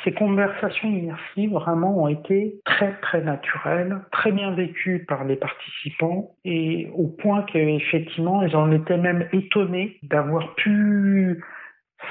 Ces 0.05 0.13
conversations 0.13 0.89
immersives 0.89 1.53
vraiment 1.53 2.03
ont 2.03 2.09
été 2.09 2.61
très 2.65 2.99
très 3.01 3.23
naturelles, 3.23 4.01
très 4.11 4.33
bien 4.33 4.53
vécues 4.53 5.05
par 5.07 5.25
les 5.25 5.37
participants 5.37 6.35
et 6.45 6.89
au 6.95 7.07
point 7.07 7.43
qu'effectivement 7.45 8.43
ils 8.43 8.57
en 8.57 8.73
étaient 8.73 8.99
même 8.99 9.29
étonnés 9.33 9.99
d'avoir 10.03 10.55
pu 10.57 11.43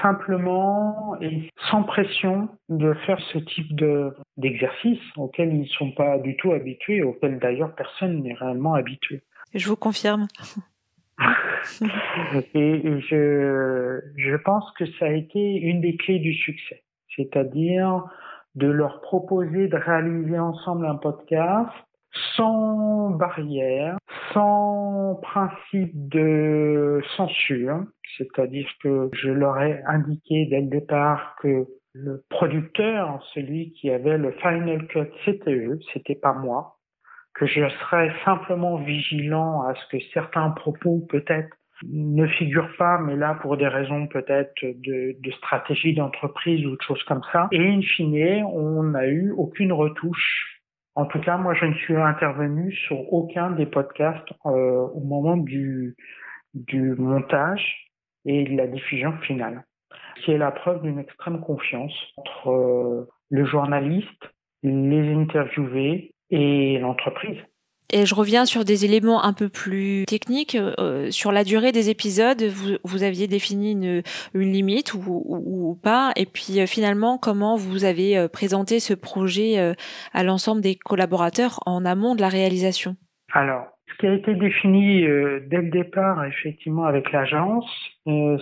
simplement 0.00 1.16
et 1.20 1.50
sans 1.70 1.82
pression 1.82 2.48
de 2.68 2.94
faire 3.06 3.20
ce 3.32 3.38
type 3.38 3.74
de 3.74 4.14
d'exercice 4.36 5.00
auquel 5.16 5.52
ils 5.52 5.60
ne 5.60 5.66
sont 5.66 5.92
pas 5.92 6.18
du 6.18 6.36
tout 6.36 6.52
habitués, 6.52 7.02
auquel 7.02 7.38
d'ailleurs 7.38 7.74
personne 7.74 8.22
n'est 8.22 8.34
réellement 8.34 8.74
habitué. 8.74 9.22
Je 9.54 9.68
vous 9.68 9.76
confirme. 9.76 10.28
et, 12.54 13.00
je, 13.08 14.00
je 14.16 14.36
pense 14.36 14.70
que 14.72 14.86
ça 14.98 15.06
a 15.06 15.12
été 15.12 15.56
une 15.56 15.80
des 15.80 15.96
clés 15.96 16.18
du 16.18 16.34
succès, 16.34 16.82
c'est-à-dire 17.16 18.04
de 18.54 18.66
leur 18.68 19.00
proposer 19.00 19.68
de 19.68 19.76
réaliser 19.76 20.38
ensemble 20.38 20.86
un 20.86 20.96
podcast 20.96 21.70
sans 22.36 23.10
barrière, 23.10 23.96
sans 24.32 25.18
principe 25.22 25.92
de 25.94 27.00
censure, 27.16 27.84
c'est-à-dire 28.18 28.68
que 28.82 29.08
je 29.14 29.30
leur 29.30 29.58
ai 29.60 29.82
indiqué 29.86 30.46
dès 30.50 30.60
le 30.60 30.68
départ 30.68 31.36
que 31.40 31.66
le 31.94 32.24
producteur, 32.28 33.22
celui 33.34 33.72
qui 33.72 33.90
avait 33.90 34.18
le 34.18 34.32
final 34.32 34.86
cut, 34.88 35.08
c'était 35.24 35.54
eux, 35.54 35.78
c'était 35.92 36.14
pas 36.14 36.32
moi, 36.32 36.76
que 37.34 37.46
je 37.46 37.68
serais 37.68 38.12
simplement 38.24 38.76
vigilant 38.76 39.62
à 39.62 39.74
ce 39.74 39.96
que 39.96 40.02
certains 40.12 40.50
propos 40.50 41.06
peut-être 41.08 41.54
ne 41.88 42.26
figurent 42.26 42.74
pas, 42.78 42.98
mais 42.98 43.16
là 43.16 43.38
pour 43.40 43.56
des 43.56 43.68
raisons 43.68 44.06
peut-être 44.06 44.54
de, 44.62 45.16
de 45.18 45.30
stratégie 45.32 45.94
d'entreprise 45.94 46.64
ou 46.66 46.76
de 46.76 46.82
choses 46.82 47.02
comme 47.04 47.22
ça. 47.32 47.48
Et 47.52 47.58
in 47.58 47.80
fine, 47.82 48.44
on 48.44 48.82
n'a 48.84 49.08
eu 49.08 49.32
aucune 49.32 49.72
retouche 49.72 50.52
en 50.94 51.06
tout 51.06 51.20
cas, 51.20 51.38
moi, 51.38 51.54
je 51.54 51.64
ne 51.64 51.74
suis 51.74 51.96
intervenu 51.96 52.72
sur 52.72 53.12
aucun 53.12 53.50
des 53.50 53.66
podcasts 53.66 54.28
euh, 54.44 54.86
au 54.94 55.00
moment 55.00 55.38
du, 55.38 55.96
du 56.52 56.94
montage 56.96 57.88
et 58.26 58.44
de 58.44 58.56
la 58.56 58.66
diffusion 58.66 59.16
finale, 59.22 59.64
qui 60.16 60.32
est 60.32 60.38
la 60.38 60.50
preuve 60.50 60.82
d'une 60.82 60.98
extrême 60.98 61.40
confiance 61.40 61.94
entre 62.18 62.50
euh, 62.50 63.08
le 63.30 63.44
journaliste, 63.46 64.22
les 64.62 65.14
interviewés 65.14 66.14
et 66.28 66.78
l'entreprise. 66.78 67.38
Et 67.92 68.06
je 68.06 68.14
reviens 68.14 68.46
sur 68.46 68.64
des 68.64 68.86
éléments 68.86 69.22
un 69.22 69.34
peu 69.34 69.50
plus 69.50 70.04
techniques. 70.06 70.56
Euh, 70.56 71.10
sur 71.10 71.30
la 71.30 71.44
durée 71.44 71.72
des 71.72 71.90
épisodes, 71.90 72.42
vous, 72.84 73.02
aviez 73.02 73.28
défini 73.28 73.72
une, 73.72 74.02
limite 74.34 74.94
ou, 74.94 75.78
pas 75.82 76.12
Et 76.16 76.24
puis 76.24 76.60
euh, 76.60 76.66
finalement, 76.66 77.18
comment 77.18 77.56
vous 77.56 77.84
avez 77.84 78.16
euh, 78.16 78.28
présenté 78.28 78.80
ce 78.80 78.94
projet 78.94 79.74
à 80.14 80.24
l'ensemble 80.24 80.62
des 80.62 80.76
collaborateurs 80.76 81.60
en 81.66 81.84
amont 81.84 82.14
de 82.14 82.22
la 82.22 82.28
réalisation? 82.28 82.96
Alors, 83.32 83.66
ce 83.88 83.98
qui 83.98 84.06
a 84.06 84.14
été 84.14 84.34
défini 84.34 85.02
dès 85.02 85.58
le 85.58 85.70
départ, 85.70 86.24
effectivement, 86.24 86.84
avec 86.84 87.12
l'agence, 87.12 87.66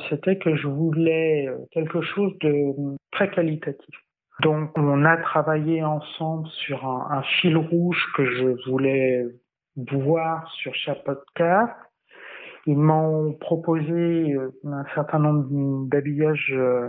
c'était 0.08 0.36
que 0.36 0.54
je 0.56 0.68
voulais 0.68 1.48
quelque 1.72 2.02
chose 2.02 2.32
de 2.40 2.72
très 3.10 3.30
qualitatif. 3.30 3.94
Donc, 4.42 4.70
on 4.76 5.04
a 5.04 5.18
travaillé 5.18 5.82
ensemble 5.84 6.48
sur 6.48 6.86
un, 6.86 7.22
fil 7.40 7.58
rouge 7.58 8.02
que 8.16 8.24
je 8.24 8.70
voulais 8.70 9.26
voir 9.76 10.50
sur 10.52 10.74
chaque 10.74 11.04
podcast. 11.04 11.74
Ils 12.66 12.78
m'ont 12.78 13.34
proposé 13.34 14.32
euh, 14.32 14.50
un 14.64 14.84
certain 14.94 15.18
nombre 15.18 15.88
d'habillages 15.88 16.52
euh, 16.54 16.88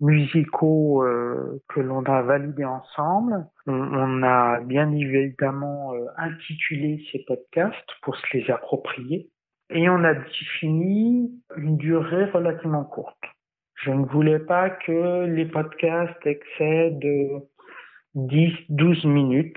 musicaux 0.00 1.02
euh, 1.02 1.60
que 1.68 1.80
l'on 1.80 2.04
a 2.04 2.22
validés 2.22 2.64
ensemble. 2.64 3.46
On 3.66 4.22
a 4.22 4.60
bien 4.60 4.92
évidemment 4.92 5.92
intitulé 6.16 7.04
ces 7.10 7.24
podcasts 7.26 7.90
pour 8.02 8.16
se 8.16 8.36
les 8.36 8.48
approprier. 8.50 9.28
Et 9.70 9.88
on 9.88 10.04
a 10.04 10.14
défini 10.14 11.32
une 11.56 11.76
durée 11.78 12.26
relativement 12.26 12.84
courte. 12.84 13.24
Je 13.84 13.90
ne 13.90 14.06
voulais 14.06 14.38
pas 14.38 14.70
que 14.70 15.24
les 15.26 15.44
podcasts 15.44 16.24
excèdent 16.24 17.04
10-12 18.14 19.08
minutes. 19.08 19.56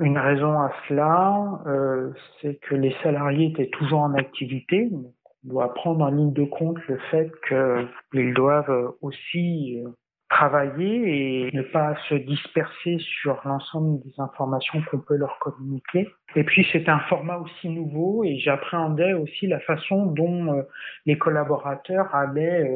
Une 0.00 0.16
raison 0.16 0.52
à 0.60 0.70
cela, 0.86 1.60
euh, 1.66 2.12
c'est 2.40 2.60
que 2.60 2.76
les 2.76 2.94
salariés 3.02 3.48
étaient 3.48 3.70
toujours 3.70 4.00
en 4.00 4.14
activité. 4.14 4.90
On 4.92 5.12
doit 5.48 5.74
prendre 5.74 6.04
en 6.04 6.10
ligne 6.10 6.32
de 6.32 6.44
compte 6.44 6.78
le 6.86 6.98
fait 7.10 7.32
qu'ils 7.48 8.34
doivent 8.34 8.94
aussi 9.02 9.82
euh, 9.84 9.90
travailler 10.30 11.48
et 11.48 11.50
ne 11.52 11.62
pas 11.62 11.96
se 12.08 12.14
disperser 12.14 12.98
sur 13.22 13.40
l'ensemble 13.44 14.00
des 14.04 14.14
informations 14.18 14.82
qu'on 14.88 15.00
peut 15.00 15.16
leur 15.16 15.36
communiquer. 15.40 16.08
Et 16.36 16.44
puis 16.44 16.64
c'est 16.72 16.88
un 16.88 17.00
format 17.08 17.38
aussi 17.38 17.68
nouveau 17.68 18.22
et 18.22 18.38
j'appréhendais 18.38 19.14
aussi 19.14 19.48
la 19.48 19.58
façon 19.60 20.06
dont 20.06 20.54
euh, 20.54 20.62
les 21.06 21.18
collaborateurs 21.18 22.14
allaient 22.14 22.70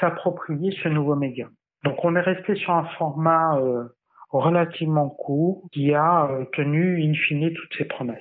s'approprier 0.00 0.74
ce 0.82 0.88
nouveau 0.88 1.14
média. 1.14 1.48
Donc 1.84 2.04
on 2.04 2.16
est 2.16 2.20
resté 2.20 2.56
sur 2.56 2.72
un 2.72 2.84
format 2.98 3.58
euh, 3.58 3.84
relativement 4.30 5.08
court 5.08 5.62
qui 5.72 5.92
a 5.94 6.30
euh, 6.30 6.44
tenu 6.52 7.02
in 7.02 7.14
fine 7.14 7.52
toutes 7.52 7.74
ses 7.76 7.84
promesses. 7.84 8.18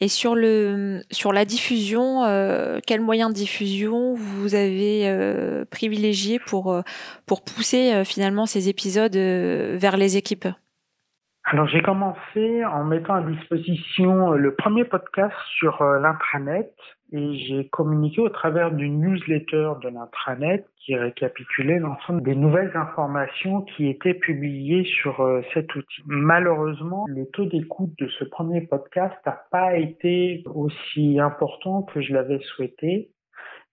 Et 0.00 0.08
sur 0.08 0.36
le 0.36 1.02
sur 1.10 1.32
la 1.32 1.44
diffusion, 1.44 2.24
euh, 2.24 2.78
quel 2.86 3.00
moyen 3.00 3.30
de 3.30 3.34
diffusion 3.34 4.14
vous 4.14 4.54
avez 4.54 5.08
euh, 5.08 5.64
privilégié 5.64 6.38
pour 6.38 6.82
pour 7.26 7.42
pousser 7.42 8.04
finalement 8.04 8.46
ces 8.46 8.68
épisodes 8.68 9.16
vers 9.16 9.96
les 9.96 10.16
équipes? 10.16 10.46
Alors 11.50 11.66
j'ai 11.66 11.80
commencé 11.80 12.62
en 12.66 12.84
mettant 12.84 13.14
à 13.14 13.22
disposition 13.22 14.32
le 14.32 14.54
premier 14.54 14.84
podcast 14.84 15.34
sur 15.56 15.82
l'intranet 15.82 16.70
et 17.12 17.38
j'ai 17.38 17.68
communiqué 17.68 18.20
au 18.20 18.28
travers 18.28 18.70
d'une 18.70 19.00
newsletter 19.00 19.72
de 19.82 19.88
l'intranet 19.88 20.66
qui 20.76 20.94
récapitulait 20.94 21.78
l'ensemble 21.78 22.22
des 22.22 22.34
nouvelles 22.34 22.76
informations 22.76 23.62
qui 23.62 23.88
étaient 23.88 24.12
publiées 24.12 24.84
sur 24.84 25.22
euh, 25.22 25.40
cet 25.54 25.74
outil. 25.74 26.02
Malheureusement, 26.04 27.06
le 27.08 27.24
taux 27.30 27.46
d'écoute 27.46 27.92
de 27.98 28.08
ce 28.08 28.24
premier 28.24 28.60
podcast 28.60 29.14
n'a 29.24 29.40
pas 29.50 29.76
été 29.76 30.42
aussi 30.54 31.18
important 31.18 31.82
que 31.82 32.02
je 32.02 32.12
l'avais 32.12 32.40
souhaité, 32.40 33.08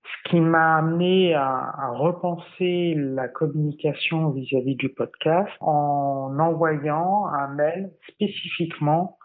ce 0.05 0.29
qui 0.29 0.39
m'a 0.39 0.77
amené 0.77 1.33
à, 1.33 1.89
repenser 1.93 2.93
la 2.95 3.27
communication 3.27 4.29
vis-à-vis 4.31 4.75
-vis 4.75 4.77
du 4.77 4.89
podcast 4.89 5.51
en 5.61 6.37
envoyant 6.39 7.25
un 7.27 7.47
mail 7.47 7.91
spécifiquement 8.09 9.17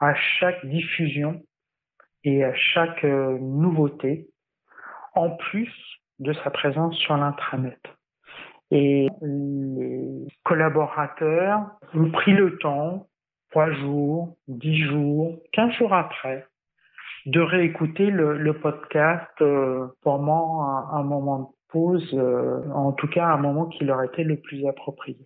à 0.00 0.14
chaque 0.14 0.64
diffusion 0.66 1.42
et 2.24 2.44
à 2.44 2.54
chaque 2.54 3.04
euh, 3.04 3.38
nouveauté, 3.38 4.28
en 5.14 5.30
plus 5.30 5.72
de 6.18 6.32
sa 6.32 6.50
présence 6.50 6.96
sur 6.96 7.16
l'intranet. 7.16 7.80
Et 8.70 9.08
les 9.22 10.26
collaborateurs 10.44 11.78
ont 11.94 12.10
pris 12.10 12.32
le 12.32 12.58
temps, 12.58 13.06
trois 13.50 13.72
jours, 13.72 14.36
dix 14.46 14.82
jours, 14.84 15.38
quinze 15.52 15.72
jours 15.74 15.94
après, 15.94 16.46
de 17.28 17.40
réécouter 17.40 18.06
le, 18.06 18.38
le 18.38 18.54
podcast 18.54 19.30
euh, 19.42 19.86
pendant 20.02 20.62
un, 20.62 20.98
un, 20.98 21.02
moment 21.02 21.38
de 21.38 21.46
pause, 21.70 22.08
euh, 22.14 22.62
en 22.74 22.92
tout 22.92 23.08
cas 23.08 23.26
un 23.26 23.36
moment 23.36 23.66
qui 23.66 23.84
leur 23.84 24.02
était 24.02 24.24
le 24.24 24.36
plus 24.36 24.66
approprié. 24.66 25.18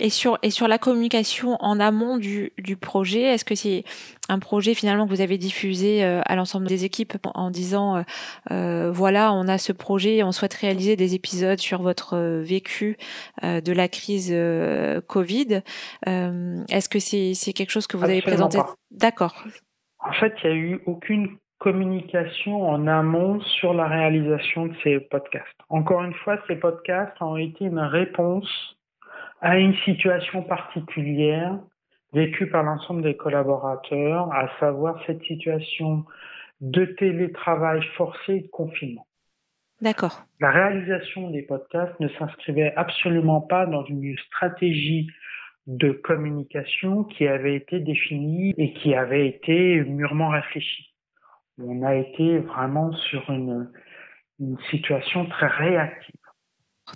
Et 0.00 0.10
sur, 0.10 0.38
et 0.42 0.50
sur 0.50 0.68
la 0.68 0.78
communication 0.78 1.56
en 1.60 1.78
amont 1.78 2.16
du, 2.18 2.52
du 2.58 2.76
projet, 2.76 3.22
est-ce 3.22 3.44
que 3.44 3.54
c'est 3.54 3.84
un 4.28 4.38
projet 4.38 4.74
finalement 4.74 5.06
que 5.06 5.14
vous 5.14 5.20
avez 5.20 5.38
diffusé 5.38 6.04
euh, 6.04 6.20
à 6.24 6.36
l'ensemble 6.36 6.66
des 6.66 6.84
équipes 6.84 7.16
en 7.34 7.50
disant 7.50 7.96
euh, 7.96 8.02
euh, 8.50 8.90
voilà, 8.92 9.32
on 9.32 9.48
a 9.48 9.58
ce 9.58 9.72
projet, 9.72 10.22
on 10.22 10.32
souhaite 10.32 10.54
réaliser 10.54 10.96
des 10.96 11.14
épisodes 11.14 11.58
sur 11.58 11.82
votre 11.82 12.16
vécu 12.40 12.96
de 13.42 13.72
la 13.72 13.88
crise 13.88 14.34
Covid. 15.06 15.62
est-ce 16.06 16.88
que 16.88 16.98
c'est 16.98 17.34
c'est 17.34 17.52
quelque 17.52 17.70
chose 17.70 17.86
que 17.86 17.96
vous 17.96 18.04
avez 18.04 18.22
présenté? 18.22 18.58
D'accord. 18.90 19.44
En 20.04 20.12
fait, 20.12 20.34
il 20.42 20.50
n'y 20.50 20.52
a 20.52 20.58
eu 20.58 20.80
aucune 20.86 21.36
communication 21.58 22.68
en 22.68 22.88
amont 22.88 23.40
sur 23.40 23.72
la 23.72 23.86
réalisation 23.86 24.66
de 24.66 24.74
ces 24.82 24.98
podcasts. 24.98 25.46
Encore 25.68 26.02
une 26.02 26.14
fois, 26.14 26.38
ces 26.48 26.56
podcasts 26.56 27.20
ont 27.20 27.36
été 27.36 27.66
une 27.66 27.78
réponse 27.78 28.76
à 29.40 29.58
une 29.58 29.74
situation 29.84 30.42
particulière 30.42 31.58
vécue 32.12 32.48
par 32.48 32.64
l'ensemble 32.64 33.02
des 33.02 33.16
collaborateurs, 33.16 34.32
à 34.32 34.48
savoir 34.58 35.00
cette 35.06 35.22
situation 35.22 36.04
de 36.60 36.84
télétravail 36.84 37.82
forcé 37.96 38.34
et 38.34 38.40
de 38.40 38.48
confinement. 38.48 39.06
D'accord. 39.80 40.22
La 40.40 40.50
réalisation 40.50 41.30
des 41.30 41.42
podcasts 41.42 41.98
ne 41.98 42.08
s'inscrivait 42.08 42.72
absolument 42.76 43.40
pas 43.40 43.66
dans 43.66 43.84
une 43.84 44.16
stratégie 44.26 45.08
de 45.66 45.92
communication 45.92 47.04
qui 47.04 47.26
avait 47.26 47.54
été 47.56 47.80
définie 47.80 48.54
et 48.56 48.72
qui 48.74 48.94
avait 48.94 49.28
été 49.28 49.82
mûrement 49.84 50.28
réfléchie. 50.30 50.94
On 51.58 51.82
a 51.82 51.94
été 51.94 52.38
vraiment 52.38 52.92
sur 52.92 53.30
une, 53.30 53.70
une 54.40 54.58
situation 54.70 55.26
très 55.26 55.46
réactive. 55.46 56.21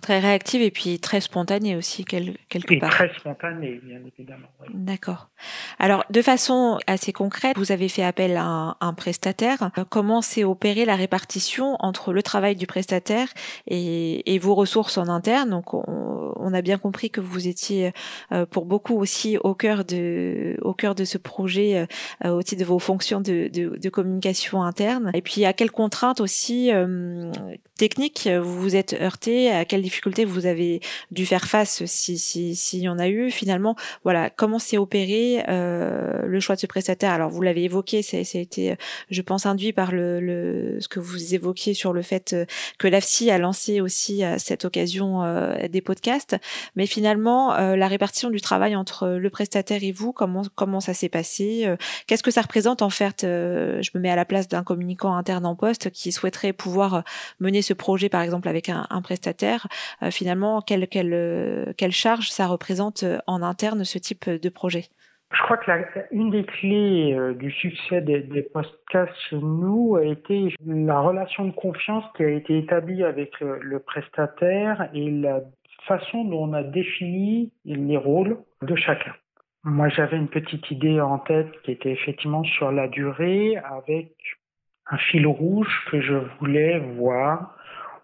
Très 0.01 0.19
réactive 0.19 0.63
et 0.63 0.71
puis 0.71 0.99
très 0.99 1.21
spontanée 1.21 1.77
aussi, 1.77 2.05
quelque 2.05 2.73
et 2.73 2.79
part. 2.79 2.91
Très 2.91 3.13
spontanée, 3.15 3.81
bien 3.83 4.01
évidemment. 4.07 4.47
D'accord. 4.73 5.29
Alors, 5.79 6.05
de 6.11 6.23
façon 6.23 6.79
assez 6.87 7.13
concrète, 7.13 7.57
vous 7.57 7.73
avez 7.73 7.89
fait 7.89 8.03
appel 8.03 8.37
à 8.37 8.77
un, 8.81 8.95
prestataire. 8.95 9.71
Comment 9.91 10.23
s'est 10.23 10.45
opérée 10.45 10.85
la 10.85 10.97
répartition 10.97 11.77
entre 11.81 12.13
le 12.13 12.23
travail 12.23 12.57
du 12.57 12.67
prestataire 12.67 13.29
et, 13.67 14.35
et 14.35 14.39
vos 14.39 14.55
ressources 14.55 14.97
en 14.97 15.09
interne? 15.09 15.51
Donc, 15.51 15.75
on, 15.75 16.33
on, 16.37 16.55
a 16.55 16.63
bien 16.63 16.79
compris 16.79 17.11
que 17.11 17.21
vous 17.21 17.49
étiez 17.49 17.93
euh, 18.33 18.47
pour 18.47 18.65
beaucoup 18.65 18.99
aussi 18.99 19.37
au 19.39 19.55
cœur 19.55 19.85
de, 19.85 20.57
au 20.63 20.73
cœur 20.73 20.95
de 20.95 21.05
ce 21.05 21.19
projet 21.19 21.87
euh, 22.25 22.31
au 22.31 22.43
titre 22.43 22.61
de 22.61 22.67
vos 22.67 22.79
fonctions 22.79 23.21
de, 23.21 23.49
de, 23.53 23.77
de, 23.77 23.89
communication 23.91 24.63
interne. 24.63 25.11
Et 25.15 25.23
puis, 25.23 25.45
à 25.45 25.53
quelles 25.53 25.71
contraintes 25.71 26.21
aussi 26.21 26.73
euh, 26.73 27.31
techniques 27.79 28.29
vous 28.29 28.61
vous 28.61 28.77
êtes 28.77 28.95
heurté 28.95 29.51
À 29.51 29.65
quelles 29.65 29.83
difficultés 29.87 30.25
vous 30.25 30.47
avez 30.47 30.81
dû 31.11 31.25
faire 31.27 31.47
face 31.47 31.85
si 31.87 32.19
s'il 32.19 32.57
si, 32.57 32.81
y 32.81 32.89
en 32.89 32.99
a 32.99 33.09
eu. 33.09 33.31
Finalement 33.31 33.75
voilà 34.05 34.31
comment 34.31 34.59
s'est 34.59 34.79
opéré 34.79 35.45
euh, 35.49 36.23
le 36.25 36.41
choix 36.41 36.57
de 36.57 36.61
ce 36.61 36.67
prestataire? 36.67 37.13
Alors 37.13 37.31
vous 37.31 37.43
l'avez 37.43 37.65
évoqué 37.65 38.03
ça, 38.03 38.17
a 38.17 38.21
été 38.21 38.77
je 39.11 39.23
pense 39.23 39.47
induit 39.47 39.73
par 39.73 39.93
le, 39.93 40.21
le, 40.21 40.79
ce 40.81 40.89
que 40.89 41.01
vous 41.01 41.35
évoquiez 41.35 41.75
sur 41.75 41.93
le 41.93 42.03
fait 42.03 42.33
euh, 42.33 42.45
que 42.79 42.89
l'AFSI 42.89 43.31
a 43.31 43.39
lancé 43.39 43.81
aussi 43.81 44.25
à 44.25 44.39
cette 44.39 44.65
occasion 44.65 45.23
euh, 45.23 45.69
des 45.69 45.81
podcasts. 45.81 46.37
Mais 46.75 46.87
finalement 46.87 47.55
euh, 47.55 47.77
la 47.77 47.89
répartition 47.89 48.31
du 48.31 48.41
travail 48.41 48.75
entre 48.77 49.09
le 49.09 49.31
prestataire 49.31 49.83
et 49.83 49.93
vous 49.93 50.13
comment 50.13 50.43
comment 50.55 50.81
ça 50.81 50.95
s'est 50.95 51.09
passé 51.09 51.65
euh, 51.67 51.77
qu'est-ce 52.07 52.23
que 52.23 52.31
ça 52.31 52.43
représente 52.43 52.83
en 52.83 52.91
fait 52.91 53.19
je 53.23 53.91
me 53.95 54.01
mets 54.01 54.11
à 54.11 54.17
la 54.17 54.25
place 54.25 54.49
d'un 54.49 54.65
communicant 54.65 55.15
interne 55.15 55.47
en 55.47 55.55
poste 55.55 55.91
qui 55.91 56.13
souhaiterait 56.13 56.53
pouvoir 56.53 57.05
mener 57.41 57.63
ce 57.63 57.75
projet 57.75 58.09
par 58.09 58.23
exemple 58.23 58.49
avec 58.49 58.69
un 58.69 59.03
prestataire? 59.03 59.66
Euh, 60.03 60.11
finalement 60.11 60.63
euh, 60.71 61.73
quelle 61.77 61.93
charge 61.93 62.31
ça 62.31 62.47
représente 62.47 63.03
euh, 63.03 63.19
en 63.27 63.43
interne 63.43 63.85
ce 63.85 63.99
type 63.99 64.29
de 64.29 64.49
projet? 64.49 64.85
Je 65.33 65.43
crois 65.43 65.57
que 65.57 65.71
la, 65.71 65.79
une 66.13 66.31
des 66.31 66.45
clés 66.45 67.17
du 67.37 67.51
succès 67.51 68.01
des, 68.01 68.21
des, 68.21 68.43
podcasts 68.43 69.33
nous 69.33 69.97
a 69.97 70.05
été 70.05 70.55
la 70.65 71.01
relation 71.01 71.47
de 71.47 71.51
confiance 71.51 72.05
qui 72.17 72.23
a 72.23 72.29
été 72.29 72.59
établie 72.59 73.03
avec 73.03 73.41
le 73.41 73.81
prestataire 73.81 74.89
et 74.95 75.11
la 75.11 75.41
façon 75.87 76.25
dont 76.25 76.45
on 76.45 76.53
a 76.53 76.63
défini 76.63 77.53
les 77.65 77.97
rôles 77.97 78.39
de 78.63 78.77
chacun. 78.77 79.13
Moi, 79.65 79.89
j'avais 79.89 80.17
une 80.17 80.29
petite 80.29 80.71
idée 80.71 81.01
en 81.01 81.19
tête 81.19 81.51
qui 81.65 81.73
était 81.73 81.91
effectivement 81.91 82.45
sur 82.45 82.71
la 82.71 82.87
durée 82.87 83.57
avec 83.57 84.13
un 84.89 84.97
fil 84.97 85.27
rouge 85.27 85.85
que 85.91 86.01
je 86.01 86.15
voulais 86.39 86.79
voir 86.79 87.56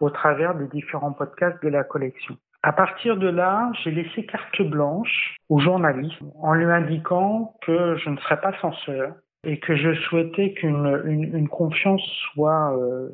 au 0.02 0.10
travers 0.10 0.56
des 0.56 0.66
différents 0.66 1.12
podcasts 1.12 1.62
de 1.62 1.68
la 1.68 1.84
collection. 1.84 2.36
À 2.64 2.72
partir 2.72 3.16
de 3.16 3.28
là, 3.28 3.70
j'ai 3.82 3.92
laissé 3.92 4.26
carte 4.26 4.60
blanche 4.62 5.36
au 5.48 5.60
journaliste 5.60 6.20
en 6.40 6.54
lui 6.54 6.64
indiquant 6.64 7.54
que 7.62 7.96
je 7.96 8.10
ne 8.10 8.16
serais 8.18 8.40
pas 8.40 8.52
censeur 8.60 9.14
et 9.44 9.60
que 9.60 9.76
je 9.76 9.94
souhaitais 9.94 10.54
qu'une 10.54 11.02
une, 11.04 11.48
confiance 11.48 12.02
soit 12.32 12.76
euh, 12.76 13.10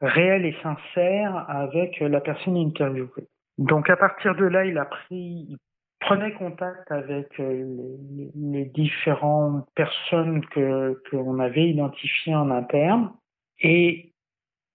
réelle 0.00 0.44
et 0.44 0.56
sincère 0.60 1.44
avec 1.48 2.00
la 2.00 2.20
personne 2.20 2.56
interviewée. 2.56 3.28
Donc 3.58 3.88
à 3.88 3.96
partir 3.96 4.34
de 4.34 4.44
là, 4.44 4.64
il 4.64 4.76
a 4.78 4.86
pris, 4.86 5.56
prenait 6.00 6.32
contact 6.32 6.90
avec 6.90 7.28
euh, 7.38 7.64
les, 8.10 8.30
les 8.34 8.64
différentes 8.64 9.68
personnes 9.76 10.44
que 10.46 11.00
qu'on 11.10 11.38
avait 11.38 11.68
identifiées 11.68 12.34
en 12.34 12.50
interne 12.50 13.12
et 13.60 14.13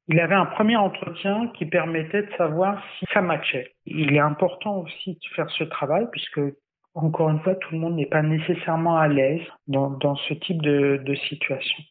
il 0.10 0.20
avait 0.20 0.36
un 0.36 0.48
premier 0.48 0.76
entretien 0.76 1.52
qui 1.54 1.66
permettait 1.68 2.24
de 2.24 2.32
savoir 2.36 2.84
si 2.98 3.06
ça 3.14 3.22
matchait. 3.22 3.76
Il 3.86 4.16
est 4.16 4.20
important 4.20 4.80
aussi 4.80 5.14
de 5.14 5.36
faire 5.36 5.50
ce 5.52 5.64
travail 5.64 6.08
puisque, 6.12 6.42
encore 6.96 7.30
une 7.30 7.40
fois, 7.42 7.54
tout 7.54 7.74
le 7.74 7.80
monde 7.80 7.96
n'est 7.96 8.08
pas 8.08 8.24
nécessairement 8.24 8.98
à 8.98 9.08
l'aise 9.08 9.46
dans, 9.68 10.16
ce 10.16 10.34
type 10.34 10.64
de, 10.64 11.00
de 11.06 11.16
situation. 11.16 11.84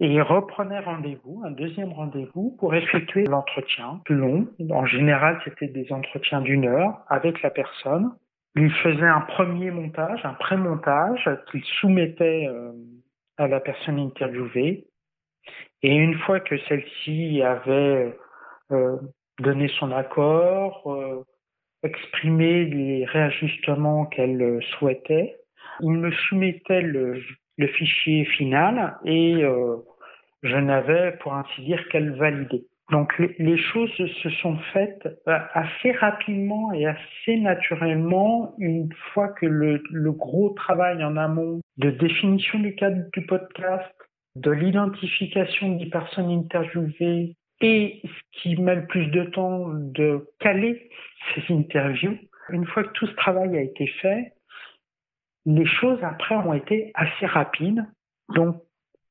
Et 0.00 0.08
il 0.08 0.22
reprenait 0.22 0.80
rendez-vous, 0.80 1.42
un 1.44 1.52
deuxième 1.52 1.92
rendez-vous, 1.92 2.56
pour 2.58 2.74
effectuer 2.74 3.24
l'entretien 3.24 4.00
plus 4.04 4.16
long. 4.16 4.48
En 4.70 4.86
général, 4.86 5.40
c'était 5.44 5.68
des 5.68 5.92
entretiens 5.92 6.40
d'une 6.40 6.66
heure 6.66 7.02
avec 7.08 7.40
la 7.42 7.50
personne. 7.50 8.10
Il 8.56 8.72
faisait 8.72 9.06
un 9.06 9.20
premier 9.20 9.70
montage, 9.70 10.24
un 10.24 10.34
pré-montage 10.34 11.30
qu'il 11.52 11.62
soumettait 11.80 12.48
euh, 12.48 12.72
à 13.36 13.46
la 13.46 13.60
personne 13.60 14.00
interviewée 14.00 14.88
et 15.82 15.94
une 15.94 16.18
fois 16.20 16.40
que 16.40 16.58
celle-ci 16.68 17.42
avait 17.42 18.16
euh, 18.70 18.96
donné 19.38 19.68
son 19.78 19.92
accord, 19.92 20.82
euh, 20.86 21.24
exprimé 21.82 22.64
les 22.66 23.04
réajustements 23.06 24.06
qu'elle 24.06 24.60
souhaitait, 24.78 25.36
il 25.80 25.92
me 25.92 26.10
soumettait 26.10 26.82
le, 26.82 27.22
le 27.56 27.66
fichier 27.68 28.24
final 28.24 28.96
et 29.04 29.42
euh, 29.42 29.76
je 30.42 30.56
n'avais, 30.56 31.12
pour 31.22 31.34
ainsi 31.34 31.62
dire, 31.62 31.86
qu'elle 31.88 32.16
valider. 32.16 32.64
Donc 32.90 33.16
les, 33.38 33.56
choses 33.56 33.92
se 33.94 34.30
sont 34.42 34.56
faites 34.72 35.06
euh, 35.28 35.38
assez 35.54 35.92
rapidement 35.92 36.72
et 36.72 36.86
assez 36.86 37.36
naturellement 37.36 38.54
une 38.58 38.92
fois 39.12 39.28
que 39.28 39.46
le, 39.46 39.80
le 39.90 40.10
gros 40.10 40.50
travail 40.50 41.04
en 41.04 41.16
amont 41.16 41.60
de 41.76 41.90
définition 41.90 42.58
du 42.58 42.74
cadre 42.74 43.04
du 43.12 43.24
podcast, 43.26 43.94
de 44.36 44.50
l'identification 44.50 45.76
des 45.76 45.86
personnes 45.86 46.30
interviewées 46.30 47.36
et 47.60 48.00
ce 48.04 48.40
qui 48.40 48.56
met 48.56 48.74
le 48.74 48.86
plus 48.86 49.06
de 49.08 49.24
temps 49.24 49.66
de 49.74 50.28
caler 50.38 50.90
ces 51.34 51.52
interviews. 51.52 52.16
Une 52.50 52.66
fois 52.66 52.84
que 52.84 52.92
tout 52.92 53.06
ce 53.06 53.14
travail 53.14 53.56
a 53.56 53.60
été 53.60 53.86
fait, 53.86 54.32
les 55.46 55.66
choses 55.66 56.02
après 56.02 56.36
ont 56.36 56.54
été 56.54 56.90
assez 56.94 57.26
rapides. 57.26 57.84
Donc, 58.34 58.56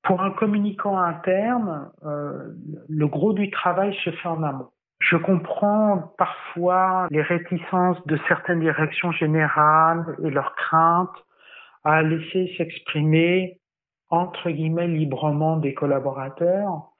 pour 0.03 0.21
un 0.21 0.32
communicant 0.32 0.97
interne, 0.97 1.91
euh, 2.05 2.53
le 2.88 3.08
gros 3.08 3.34
du 3.34 3.49
travail 3.51 3.95
se 4.03 4.12
fait 4.12 4.27
en 4.27 4.41
amont. 4.43 4.69
Je 4.99 5.15
comprends 5.15 6.13
parfois 6.17 7.08
les 7.12 7.21
réticences 7.21 8.03
de 8.05 8.17
certaines 8.27 8.60
directions 8.60 9.12
générales 9.12 10.05
et 10.23 10.29
leurs 10.29 10.55
craintes 10.55 11.25
à 11.84 12.01
laisser 12.01 12.53
s'exprimer 12.58 13.59
entre 14.10 14.50
guillemets 14.50 14.88
librement 14.88 15.58
des 15.58 15.74
collaborateurs, 15.74 16.91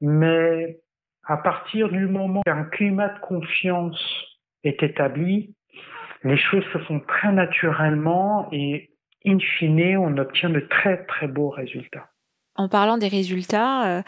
mais 0.00 0.80
à 1.24 1.36
partir 1.36 1.88
du 1.88 2.06
moment 2.06 2.42
qu'un 2.44 2.64
climat 2.64 3.08
de 3.08 3.20
confiance 3.20 4.00
est 4.64 4.82
établi, 4.82 5.54
les 6.24 6.36
choses 6.36 6.64
se 6.72 6.78
font 6.78 7.00
très 7.00 7.32
naturellement 7.32 8.48
et 8.52 8.90
in 9.24 9.38
fine, 9.38 9.96
on 9.98 10.16
obtient 10.18 10.50
de 10.50 10.60
très 10.60 11.04
très 11.06 11.28
beaux 11.28 11.50
résultats. 11.50 12.08
En 12.56 12.68
parlant 12.68 12.98
des 12.98 13.08
résultats, 13.08 13.98
euh, 13.98 14.02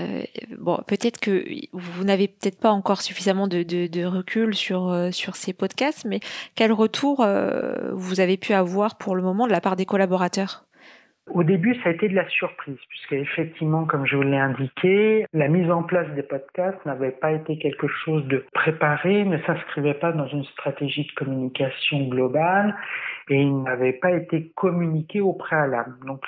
euh, 0.00 0.22
bon, 0.58 0.78
peut-être 0.86 1.18
que 1.18 1.46
vous 1.72 2.04
n'avez 2.04 2.28
peut-être 2.28 2.60
pas 2.60 2.70
encore 2.70 3.00
suffisamment 3.00 3.46
de, 3.48 4.04
recul 4.04 4.54
sur 4.54 4.90
euh, 4.90 5.10
sur 5.12 5.36
ces 5.36 5.54
podcasts, 5.54 6.04
mais 6.04 6.20
quel 6.56 6.72
retour 6.72 7.26
vous 7.92 8.20
avez 8.20 8.36
pu 8.36 8.52
avoir 8.52 8.98
pour 8.98 9.16
le 9.16 9.22
moment 9.22 9.46
de 9.46 9.52
la 9.52 9.60
part 9.60 9.76
des 9.76 9.86
collaborateurs? 9.86 10.65
Au 11.28 11.42
début, 11.42 11.74
ça 11.82 11.88
a 11.88 11.92
été 11.92 12.08
de 12.08 12.14
la 12.14 12.28
surprise, 12.28 12.78
puisque 12.88 13.12
effectivement, 13.12 13.84
comme 13.84 14.06
je 14.06 14.16
vous 14.16 14.22
l'ai 14.22 14.38
indiqué, 14.38 15.26
la 15.32 15.48
mise 15.48 15.70
en 15.70 15.82
place 15.82 16.08
des 16.14 16.22
podcasts 16.22 16.84
n'avait 16.86 17.10
pas 17.10 17.32
été 17.32 17.58
quelque 17.58 17.88
chose 17.88 18.24
de 18.26 18.44
préparé, 18.54 19.24
ne 19.24 19.38
s'inscrivait 19.38 19.94
pas 19.94 20.12
dans 20.12 20.28
une 20.28 20.44
stratégie 20.44 21.04
de 21.04 21.12
communication 21.12 22.06
globale 22.08 22.76
et 23.28 23.40
il 23.40 23.62
n'avait 23.62 23.94
pas 23.94 24.12
été 24.12 24.52
communiqué 24.54 25.20
au 25.20 25.32
préalable. 25.32 25.96
Donc, 26.06 26.22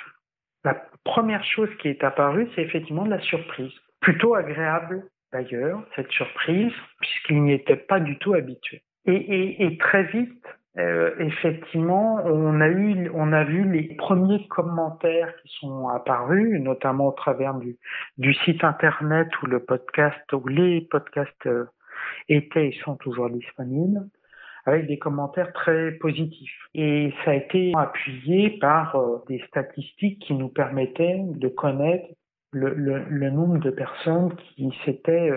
la 0.65 0.75
première 1.05 1.45
chose 1.45 1.69
qui 1.81 1.87
est 1.87 2.03
apparue, 2.03 2.49
c'est 2.53 2.61
effectivement 2.61 3.05
de 3.05 3.11
la 3.11 3.21
surprise. 3.21 3.71
Plutôt 4.01 4.35
agréable 4.35 5.05
d'ailleurs, 5.31 5.81
cette 5.95 6.11
surprise, 6.11 6.73
puisqu'il 6.99 7.43
n'y 7.43 7.53
était 7.53 7.77
pas 7.77 7.99
du 7.99 8.17
tout 8.17 8.33
habitué. 8.33 8.81
Et, 9.05 9.65
et, 9.65 9.77
très 9.77 10.03
vite, 10.03 10.45
euh, 10.79 11.15
effectivement, 11.19 12.21
on 12.25 12.61
a 12.61 12.67
eu, 12.67 13.09
on 13.13 13.33
a 13.33 13.43
vu 13.43 13.69
les 13.69 13.95
premiers 13.95 14.47
commentaires 14.47 15.33
qui 15.41 15.49
sont 15.59 15.87
apparus, 15.89 16.59
notamment 16.61 17.07
au 17.07 17.11
travers 17.11 17.55
du, 17.55 17.77
du 18.17 18.33
site 18.33 18.63
internet 18.63 19.27
où 19.41 19.47
le 19.47 19.59
podcast, 19.59 20.21
où 20.33 20.47
les 20.47 20.81
podcasts 20.81 21.45
euh, 21.47 21.65
étaient 22.27 22.69
et 22.69 22.79
sont 22.83 22.95
toujours 22.95 23.29
disponibles, 23.29 24.01
avec 24.65 24.87
des 24.87 24.97
commentaires 24.97 25.53
très 25.53 25.91
positifs. 25.93 26.57
Et 26.73 27.13
ça 27.23 27.31
a 27.31 27.35
été 27.35 27.73
appuyé 27.75 28.57
par 28.59 28.95
euh, 28.95 29.23
des 29.27 29.41
statistiques 29.47 30.19
qui 30.19 30.33
nous 30.33 30.49
permettaient 30.49 31.21
de 31.23 31.47
connaître 31.47 32.07
le, 32.51 32.73
le, 32.73 33.03
le 33.09 33.29
nombre 33.29 33.59
de 33.59 33.69
personnes 33.69 34.33
qui 34.35 34.73
s'étaient 34.83 35.29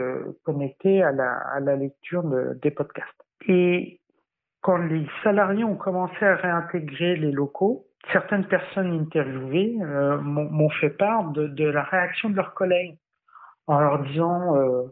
connectées 0.45 1.03
à 1.03 1.13
la, 1.13 1.33
à 1.55 1.61
la 1.61 1.77
lecture 1.77 2.23
de, 2.23 2.59
des 2.63 2.71
podcasts. 2.71 3.09
Et 3.49 4.01
quand 4.63 4.79
les 4.79 5.07
salariés 5.25 5.65
ont 5.65 5.77
commencé 5.77 6.25
à 6.25 6.37
réintégrer 6.37 7.17
les 7.17 7.33
locaux, 7.33 7.85
certaines 8.13 8.47
personnes 8.47 8.93
interviewées 8.93 9.77
euh, 9.83 10.19
m'ont 10.21 10.71
fait 10.71 10.91
part 10.91 11.31
de, 11.33 11.49
de, 11.49 11.65
la 11.65 11.83
réaction 11.83 12.31
de 12.31 12.37
leurs 12.37 12.55
collègues 12.55 12.97
en 13.67 13.81
leur 13.81 14.03
disant 14.05 14.57
euh, 14.57 14.83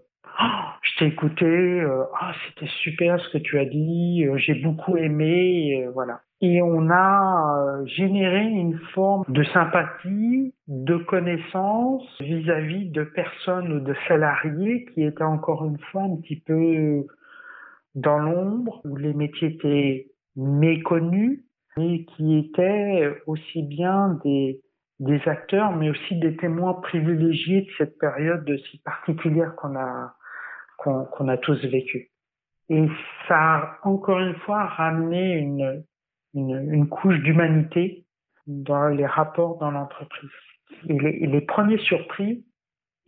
oh, 0.41 0.45
je 0.83 0.99
t'ai 0.99 1.07
écouté, 1.07 1.47
euh, 1.47 2.03
oh, 2.03 2.27
c'était 2.49 2.71
super 2.83 3.21
ce 3.21 3.29
que 3.31 3.39
tu 3.39 3.59
as 3.59 3.65
dit, 3.65 4.27
euh, 4.27 4.37
j'ai 4.39 4.55
beaucoup 4.55 4.97
aimé, 4.97 5.89
voilà. 5.95 6.21
Et 6.43 6.63
on 6.63 6.91
a 6.91 7.85
généré 7.85 8.43
une 8.43 8.79
forme 8.95 9.25
de 9.29 9.43
sympathie, 9.45 10.55
de 10.69 10.97
connaissance 10.97 12.03
vis-à-vis 12.21 12.87
-vis 12.87 12.93
de 12.93 13.05
personnes 13.05 13.73
ou 13.75 13.81
de 13.81 13.95
salariés 14.09 14.87
qui 14.87 15.05
étaient 15.05 15.23
encore 15.23 15.67
une 15.67 15.79
fois 15.91 16.05
un 16.05 16.17
petit 16.17 16.41
peu 16.41 17.05
dans 17.94 18.18
l'ombre, 18.18 18.81
où 18.85 18.96
les 18.96 19.14
métiers 19.14 19.48
étaient 19.48 20.11
méconnus, 20.37 21.44
et 21.76 22.05
qui 22.05 22.38
étaient 22.38 23.22
aussi 23.26 23.62
bien 23.62 24.18
des, 24.24 24.61
des 24.98 25.20
acteurs, 25.26 25.74
mais 25.74 25.90
aussi 25.90 26.16
des 26.16 26.37
témoins 26.37 26.74
privilégiés 26.74 27.62
de 27.62 27.70
cette 27.79 27.98
période 27.98 28.50
si 28.70 28.79
particulière 28.79 29.55
qu'on 29.57 29.76
a, 29.76 30.14
qu'on 30.79 31.29
a 31.29 31.37
tous 31.38 31.61
vécue. 31.64 32.11
Et 32.68 32.87
ça 33.26 33.37
a 33.37 33.79
encore 33.83 34.20
une 34.20 34.37
fois 34.37 34.64
ramené 34.64 35.35
une, 35.38 35.85
une, 36.35 36.72
une 36.72 36.88
couche 36.88 37.18
d'humanité 37.20 38.05
dans 38.46 38.88
les 38.88 39.07
rapports 39.07 39.59
dans 39.59 39.70
l'entreprise. 39.70 40.31
Et 40.88 40.94
et 40.94 41.26
les 41.26 41.40
premiers 41.40 41.79
surpris, 41.79 42.44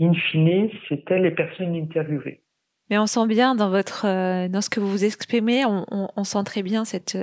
in 0.01 0.13
fine, 0.15 0.71
c'était 0.89 1.19
les 1.19 1.31
personnes 1.31 1.77
interviewées. 1.77 2.42
Mais 2.93 2.99
on 2.99 3.07
sent 3.07 3.27
bien 3.27 3.55
dans 3.55 3.71
votre, 3.71 4.03
euh, 4.05 4.49
dans 4.49 4.61
ce 4.61 4.69
que 4.69 4.79
vous 4.79 4.91
vous 4.91 5.05
exprimez, 5.07 5.65
on, 5.65 5.87
on, 5.91 6.09
on 6.15 6.25
sent 6.25 6.45
très 6.45 6.63
bien 6.63 6.85
cette, 6.85 7.17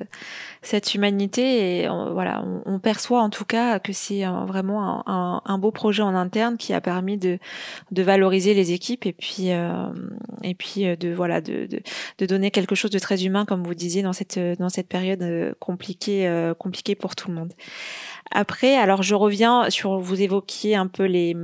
cette 0.63 0.95
humanité 0.95 1.84
et 1.84 1.89
on, 1.89 2.12
voilà, 2.12 2.43
on, 2.65 2.79
perçoit 2.79 3.21
en 3.21 3.29
tout 3.29 3.45
cas 3.45 3.77
que 3.77 3.93
c'est 3.93 4.25
vraiment 4.47 5.08
un, 5.08 5.43
un, 5.45 5.58
beau 5.60 5.69
projet 5.69 6.01
en 6.01 6.15
interne 6.15 6.58
qui 6.58 6.73
a 6.73 6.82
permis 6.82 7.17
de, 7.17 7.38
de 7.91 8.01
valoriser 8.01 8.55
les 8.55 8.71
équipes 8.71 9.05
et 9.05 9.13
puis, 9.13 9.51
euh, 9.51 9.89
et 10.41 10.55
puis 10.55 10.88
euh, 10.88 10.95
de 10.95 11.13
voilà, 11.13 11.39
de, 11.39 11.67
de, 11.67 11.82
de, 12.17 12.25
donner 12.25 12.49
quelque 12.49 12.73
chose 12.73 12.89
de 12.89 12.97
très 12.97 13.23
humain 13.25 13.45
comme 13.45 13.63
vous 13.63 13.75
disiez 13.75 14.01
dans 14.01 14.13
cette, 14.13 14.39
dans 14.58 14.69
cette 14.69 14.88
période 14.88 15.21
euh, 15.21 15.53
compliquée, 15.60 16.51
compliquée 16.58 16.95
pour 16.95 17.15
tout 17.15 17.29
le 17.29 17.36
monde. 17.36 17.53
Après, 18.31 18.75
alors 18.75 19.01
je 19.03 19.15
reviens 19.15 19.69
sur 19.69 19.97
vous 19.99 20.21
évoquiez 20.21 20.75
un 20.75 20.87
peu 20.87 21.05
les, 21.05 21.35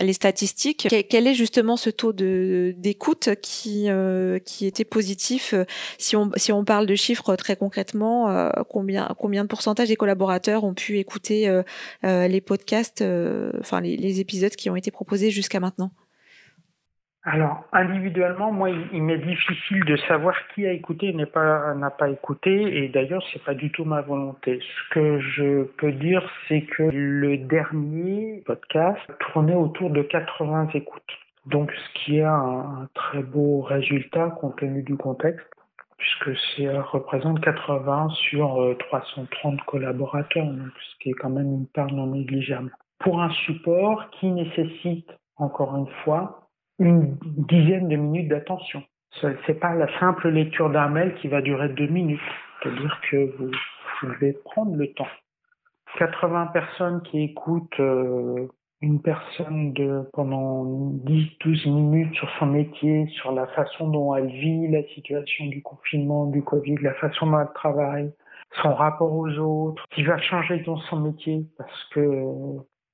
les 0.00 0.12
statistiques. 0.12 0.88
Quel 1.08 1.26
est 1.26 1.34
justement 1.34 1.76
ce 1.76 1.90
taux 1.90 2.12
d'écoute 2.12 3.30
qui 3.42 3.88
euh, 3.88 4.38
qui 4.38 4.66
était 4.66 4.84
positif 4.84 5.54
si 5.98 6.16
on 6.16 6.30
si 6.36 6.52
on 6.52 6.64
parle 6.64 6.86
de 6.86 6.94
chiffres 6.94 7.36
très 7.36 7.56
concrètement 7.56 8.30
euh, 8.30 8.50
combien 8.68 9.14
combien 9.18 9.42
de 9.42 9.48
pourcentage 9.48 9.88
des 9.88 9.96
collaborateurs 9.96 10.64
ont 10.64 10.74
pu 10.74 10.98
écouter 10.98 11.48
euh, 11.48 11.62
euh 12.04 12.28
les 12.28 12.40
podcasts 12.40 13.02
euh, 13.02 13.52
enfin 13.60 13.80
les, 13.80 13.96
les 13.96 14.20
épisodes 14.20 14.54
qui 14.54 14.70
ont 14.70 14.76
été 14.76 14.90
proposés 14.90 15.30
jusqu'à 15.30 15.60
maintenant? 15.60 15.90
Alors, 17.22 17.64
individuellement, 17.72 18.50
moi, 18.50 18.70
il, 18.70 19.02
m'est 19.02 19.18
difficile 19.18 19.84
de 19.84 19.96
savoir 20.08 20.34
qui 20.54 20.66
a 20.66 20.72
écouté 20.72 21.08
et 21.08 21.12
n'a 21.12 21.26
pas, 21.26 21.74
n'a 21.74 21.90
pas 21.90 22.08
écouté. 22.08 22.82
Et 22.82 22.88
d'ailleurs, 22.88 23.22
c'est 23.30 23.44
pas 23.44 23.52
du 23.52 23.70
tout 23.70 23.84
ma 23.84 24.00
volonté. 24.00 24.58
Ce 24.60 24.94
que 24.94 25.20
je 25.20 25.64
peux 25.76 25.92
dire, 25.92 26.22
c'est 26.48 26.62
que 26.62 26.84
le 26.84 27.36
dernier 27.36 28.42
podcast 28.46 29.00
tournait 29.18 29.54
autour 29.54 29.90
de 29.90 30.00
80 30.00 30.68
écoutes. 30.72 31.12
Donc, 31.44 31.70
ce 31.72 32.00
qui 32.00 32.18
est 32.18 32.22
un, 32.22 32.88
très 32.94 33.22
beau 33.22 33.60
résultat 33.60 34.30
compte 34.40 34.56
tenu 34.56 34.82
du 34.82 34.96
contexte 34.96 35.46
puisque 35.98 36.34
ça 36.56 36.80
représente 36.80 37.42
80 37.42 38.08
sur 38.30 38.74
330 38.78 39.60
collaborateurs, 39.66 40.46
donc 40.46 40.72
ce 40.78 40.98
qui 40.98 41.10
est 41.10 41.12
quand 41.12 41.28
même 41.28 41.52
une 41.52 41.66
part 41.66 41.92
non 41.92 42.06
négligeable. 42.06 42.74
Pour 43.00 43.20
un 43.20 43.28
support 43.44 44.08
qui 44.12 44.30
nécessite, 44.30 45.10
encore 45.36 45.76
une 45.76 45.92
fois, 46.02 46.40
une 46.80 47.16
dizaine 47.22 47.88
de 47.88 47.96
minutes 47.96 48.28
d'attention. 48.28 48.82
C'est 49.20 49.60
pas 49.60 49.74
la 49.74 49.86
simple 50.00 50.28
lecture 50.28 50.70
d'un 50.70 50.88
mail 50.88 51.14
qui 51.16 51.28
va 51.28 51.42
durer 51.42 51.68
deux 51.68 51.86
minutes. 51.86 52.20
C'est-à-dire 52.62 53.00
que 53.10 53.36
vous, 53.36 53.50
devez 54.02 54.32
prendre 54.44 54.74
le 54.74 54.90
temps. 54.94 55.08
80 55.98 56.46
personnes 56.46 57.02
qui 57.02 57.22
écoutent 57.22 57.80
euh, 57.80 58.48
une 58.80 59.02
personne 59.02 59.72
de 59.74 60.08
pendant 60.14 60.64
10-12 61.04 61.68
minutes 61.68 62.14
sur 62.14 62.30
son 62.38 62.46
métier, 62.46 63.06
sur 63.08 63.32
la 63.32 63.46
façon 63.48 63.88
dont 63.88 64.14
elle 64.14 64.28
vit 64.28 64.68
la 64.68 64.82
situation 64.84 65.46
du 65.46 65.62
confinement, 65.62 66.26
du 66.26 66.42
Covid, 66.42 66.76
la 66.76 66.94
façon 66.94 67.26
dont 67.26 67.40
elle 67.40 67.52
travaille, 67.54 68.12
son 68.62 68.72
rapport 68.74 69.12
aux 69.12 69.36
autres, 69.38 69.84
qui 69.90 70.04
va 70.04 70.16
changer 70.18 70.60
dans 70.60 70.78
son 70.78 71.00
métier 71.00 71.44
parce 71.58 71.84
que 71.92 72.24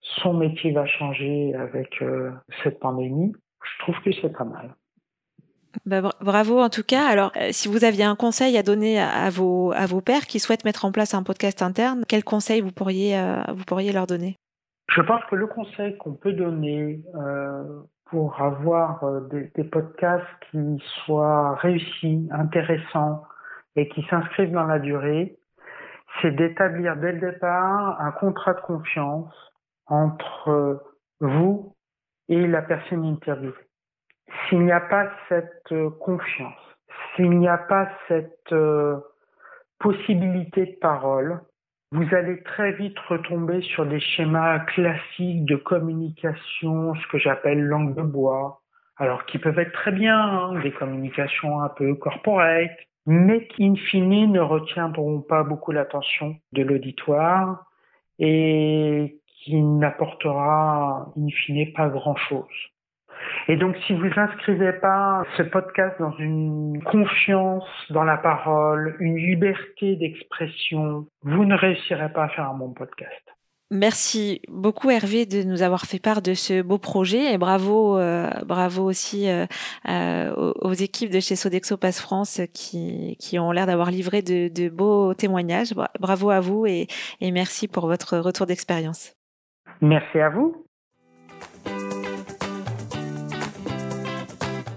son 0.00 0.34
métier 0.34 0.72
va 0.72 0.86
changer 0.86 1.54
avec 1.54 2.02
euh, 2.02 2.32
cette 2.64 2.80
pandémie 2.80 3.32
je 3.66 3.82
trouve 3.82 3.96
que 4.04 4.10
c'est 4.20 4.32
pas 4.32 4.44
mal. 4.44 4.74
Bah, 5.84 6.00
bravo 6.20 6.60
en 6.60 6.70
tout 6.70 6.82
cas. 6.82 7.06
Alors, 7.06 7.32
euh, 7.36 7.48
si 7.50 7.68
vous 7.68 7.84
aviez 7.84 8.04
un 8.04 8.16
conseil 8.16 8.56
à 8.56 8.62
donner 8.62 9.00
à 9.00 9.28
vos 9.30 9.72
à 9.72 9.86
vos 9.86 10.00
pairs 10.00 10.26
qui 10.26 10.40
souhaitent 10.40 10.64
mettre 10.64 10.84
en 10.84 10.92
place 10.92 11.14
un 11.14 11.22
podcast 11.22 11.60
interne, 11.62 12.04
quel 12.08 12.24
conseil 12.24 12.60
vous 12.60 12.72
pourriez 12.72 13.18
euh, 13.18 13.42
vous 13.54 13.64
pourriez 13.64 13.92
leur 13.92 14.06
donner? 14.06 14.36
Je 14.88 15.02
pense 15.02 15.22
que 15.28 15.36
le 15.36 15.46
conseil 15.46 15.96
qu'on 15.98 16.14
peut 16.14 16.32
donner 16.32 17.00
euh, 17.16 17.62
pour 18.06 18.40
avoir 18.40 19.04
des, 19.30 19.50
des, 19.54 19.64
podcasts 19.64 20.24
qui 20.50 20.80
soient 21.04 21.56
réussis, 21.56 22.28
intéressants 22.30 23.24
et 23.74 23.88
qui 23.88 24.06
s'inscrivent 24.08 24.52
dans 24.52 24.64
la 24.64 24.78
durée, 24.78 25.36
c'est 26.22 26.30
d'établir 26.30 26.96
dès 26.96 27.12
le 27.12 27.32
départ 27.32 28.00
un 28.00 28.12
contrat 28.12 28.54
de 28.54 28.60
confiance 28.60 29.34
entre 29.88 30.82
vous 31.20 31.75
et 32.28 32.46
la 32.46 32.62
personne 32.62 33.04
interviewée. 33.04 33.54
S'il 34.48 34.60
n'y 34.60 34.72
a 34.72 34.80
pas 34.80 35.10
cette 35.28 35.72
euh, 35.72 35.90
confiance, 36.00 36.54
s'il 37.14 37.30
n'y 37.30 37.48
a 37.48 37.58
pas 37.58 37.88
cette 38.08 38.52
euh, 38.52 38.96
possibilité 39.78 40.66
de 40.66 40.78
parole, 40.80 41.40
vous 41.92 42.14
allez 42.14 42.42
très 42.42 42.72
vite 42.72 42.98
retomber 43.08 43.62
sur 43.62 43.86
des 43.86 44.00
schémas 44.00 44.58
classiques 44.60 45.44
de 45.44 45.56
communication, 45.56 46.94
ce 46.94 47.06
que 47.08 47.18
j'appelle 47.18 47.62
langue 47.62 47.94
de 47.94 48.02
bois, 48.02 48.60
alors 48.96 49.24
qui 49.26 49.38
peuvent 49.38 49.58
être 49.58 49.72
très 49.72 49.92
bien, 49.92 50.18
hein, 50.18 50.60
des 50.60 50.72
communications 50.72 51.60
un 51.62 51.68
peu 51.68 51.94
corporate, 51.94 52.76
mais 53.06 53.46
qui, 53.46 53.64
in 53.64 53.76
fine, 53.76 54.32
ne 54.32 54.40
retiendront 54.40 55.20
pas 55.20 55.44
beaucoup 55.44 55.70
l'attention 55.70 56.36
de 56.52 56.62
l'auditoire 56.62 57.64
et 58.18 59.20
qui 59.46 59.62
n'apportera 59.62 61.06
in 61.16 61.28
fine 61.28 61.72
pas 61.72 61.88
grand-chose. 61.88 62.44
Et 63.48 63.56
donc, 63.56 63.76
si 63.86 63.94
vous 63.94 64.10
inscrivez 64.16 64.72
pas 64.72 65.24
ce 65.36 65.42
podcast 65.42 65.96
dans 66.00 66.14
une 66.18 66.82
confiance 66.82 67.64
dans 67.90 68.02
la 68.02 68.16
parole, 68.16 68.96
une 68.98 69.16
liberté 69.16 69.94
d'expression, 69.96 71.06
vous 71.22 71.44
ne 71.44 71.54
réussirez 71.54 72.12
pas 72.12 72.24
à 72.24 72.28
faire 72.28 72.50
un 72.50 72.54
bon 72.54 72.72
podcast. 72.72 73.22
Merci 73.70 74.42
beaucoup 74.48 74.90
Hervé 74.90 75.26
de 75.26 75.42
nous 75.42 75.62
avoir 75.62 75.86
fait 75.86 75.98
part 75.98 76.22
de 76.22 76.34
ce 76.34 76.62
beau 76.62 76.78
projet 76.78 77.32
et 77.32 77.38
bravo, 77.38 77.98
euh, 77.98 78.30
bravo 78.44 78.84
aussi 78.84 79.28
euh, 79.28 79.46
euh, 79.88 80.52
aux 80.60 80.72
équipes 80.72 81.10
de 81.10 81.18
chez 81.18 81.34
Sodexo 81.34 81.76
Passe 81.76 82.00
France 82.00 82.40
qui, 82.52 83.16
qui 83.18 83.40
ont 83.40 83.50
l'air 83.50 83.66
d'avoir 83.66 83.90
livré 83.90 84.22
de, 84.22 84.68
beaux 84.68 85.14
témoignages. 85.14 85.74
Bravo 85.98 86.30
à 86.30 86.38
vous 86.38 86.66
et 86.66 86.86
merci 87.20 87.66
pour 87.66 87.88
votre 87.88 88.18
retour 88.18 88.46
d'expérience. 88.46 89.15
Merci 89.80 90.18
à 90.18 90.30
vous. 90.30 90.64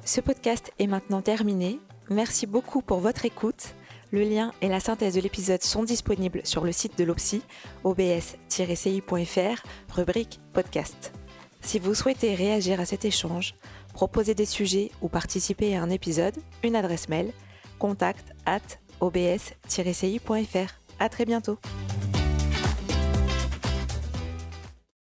Ce 0.06 0.22
podcast 0.22 0.74
est 0.80 0.88
maintenant 0.88 1.22
terminé. 1.22 1.80
Merci 2.10 2.48
beaucoup 2.48 2.82
pour 2.82 3.00
votre 3.00 3.26
écoute. 3.26 3.76
Le 4.12 4.24
lien 4.24 4.52
et 4.62 4.68
la 4.68 4.80
synthèse 4.80 5.14
de 5.14 5.22
l'épisode 5.22 5.62
sont 5.62 5.84
disponibles 5.84 6.42
sur 6.44 6.64
le 6.66 6.72
site 6.72 6.98
de 6.98 7.04
l'OPSI, 7.04 7.44
obs-ci.fr, 7.84 9.64
rubrique 9.96 10.40
podcast. 10.52 11.14
Si 11.62 11.78
vous 11.78 11.94
souhaitez 11.94 12.34
réagir 12.34 12.80
à 12.80 12.86
cet 12.86 13.06
échange, 13.06 13.54
proposer 13.94 14.34
des 14.34 14.46
sujets 14.46 14.90
ou 15.02 15.10
participer 15.10 15.78
à 15.78 15.84
un 15.84 15.92
épisode, 15.92 16.36
une 16.64 16.76
adresse 16.76 17.08
mail 17.08 17.32
contact 17.78 18.34
at 18.46 18.60
obs-ci.fr. 19.00 20.74
À 21.00 21.10
très 21.10 21.26
bientôt. 21.26 21.58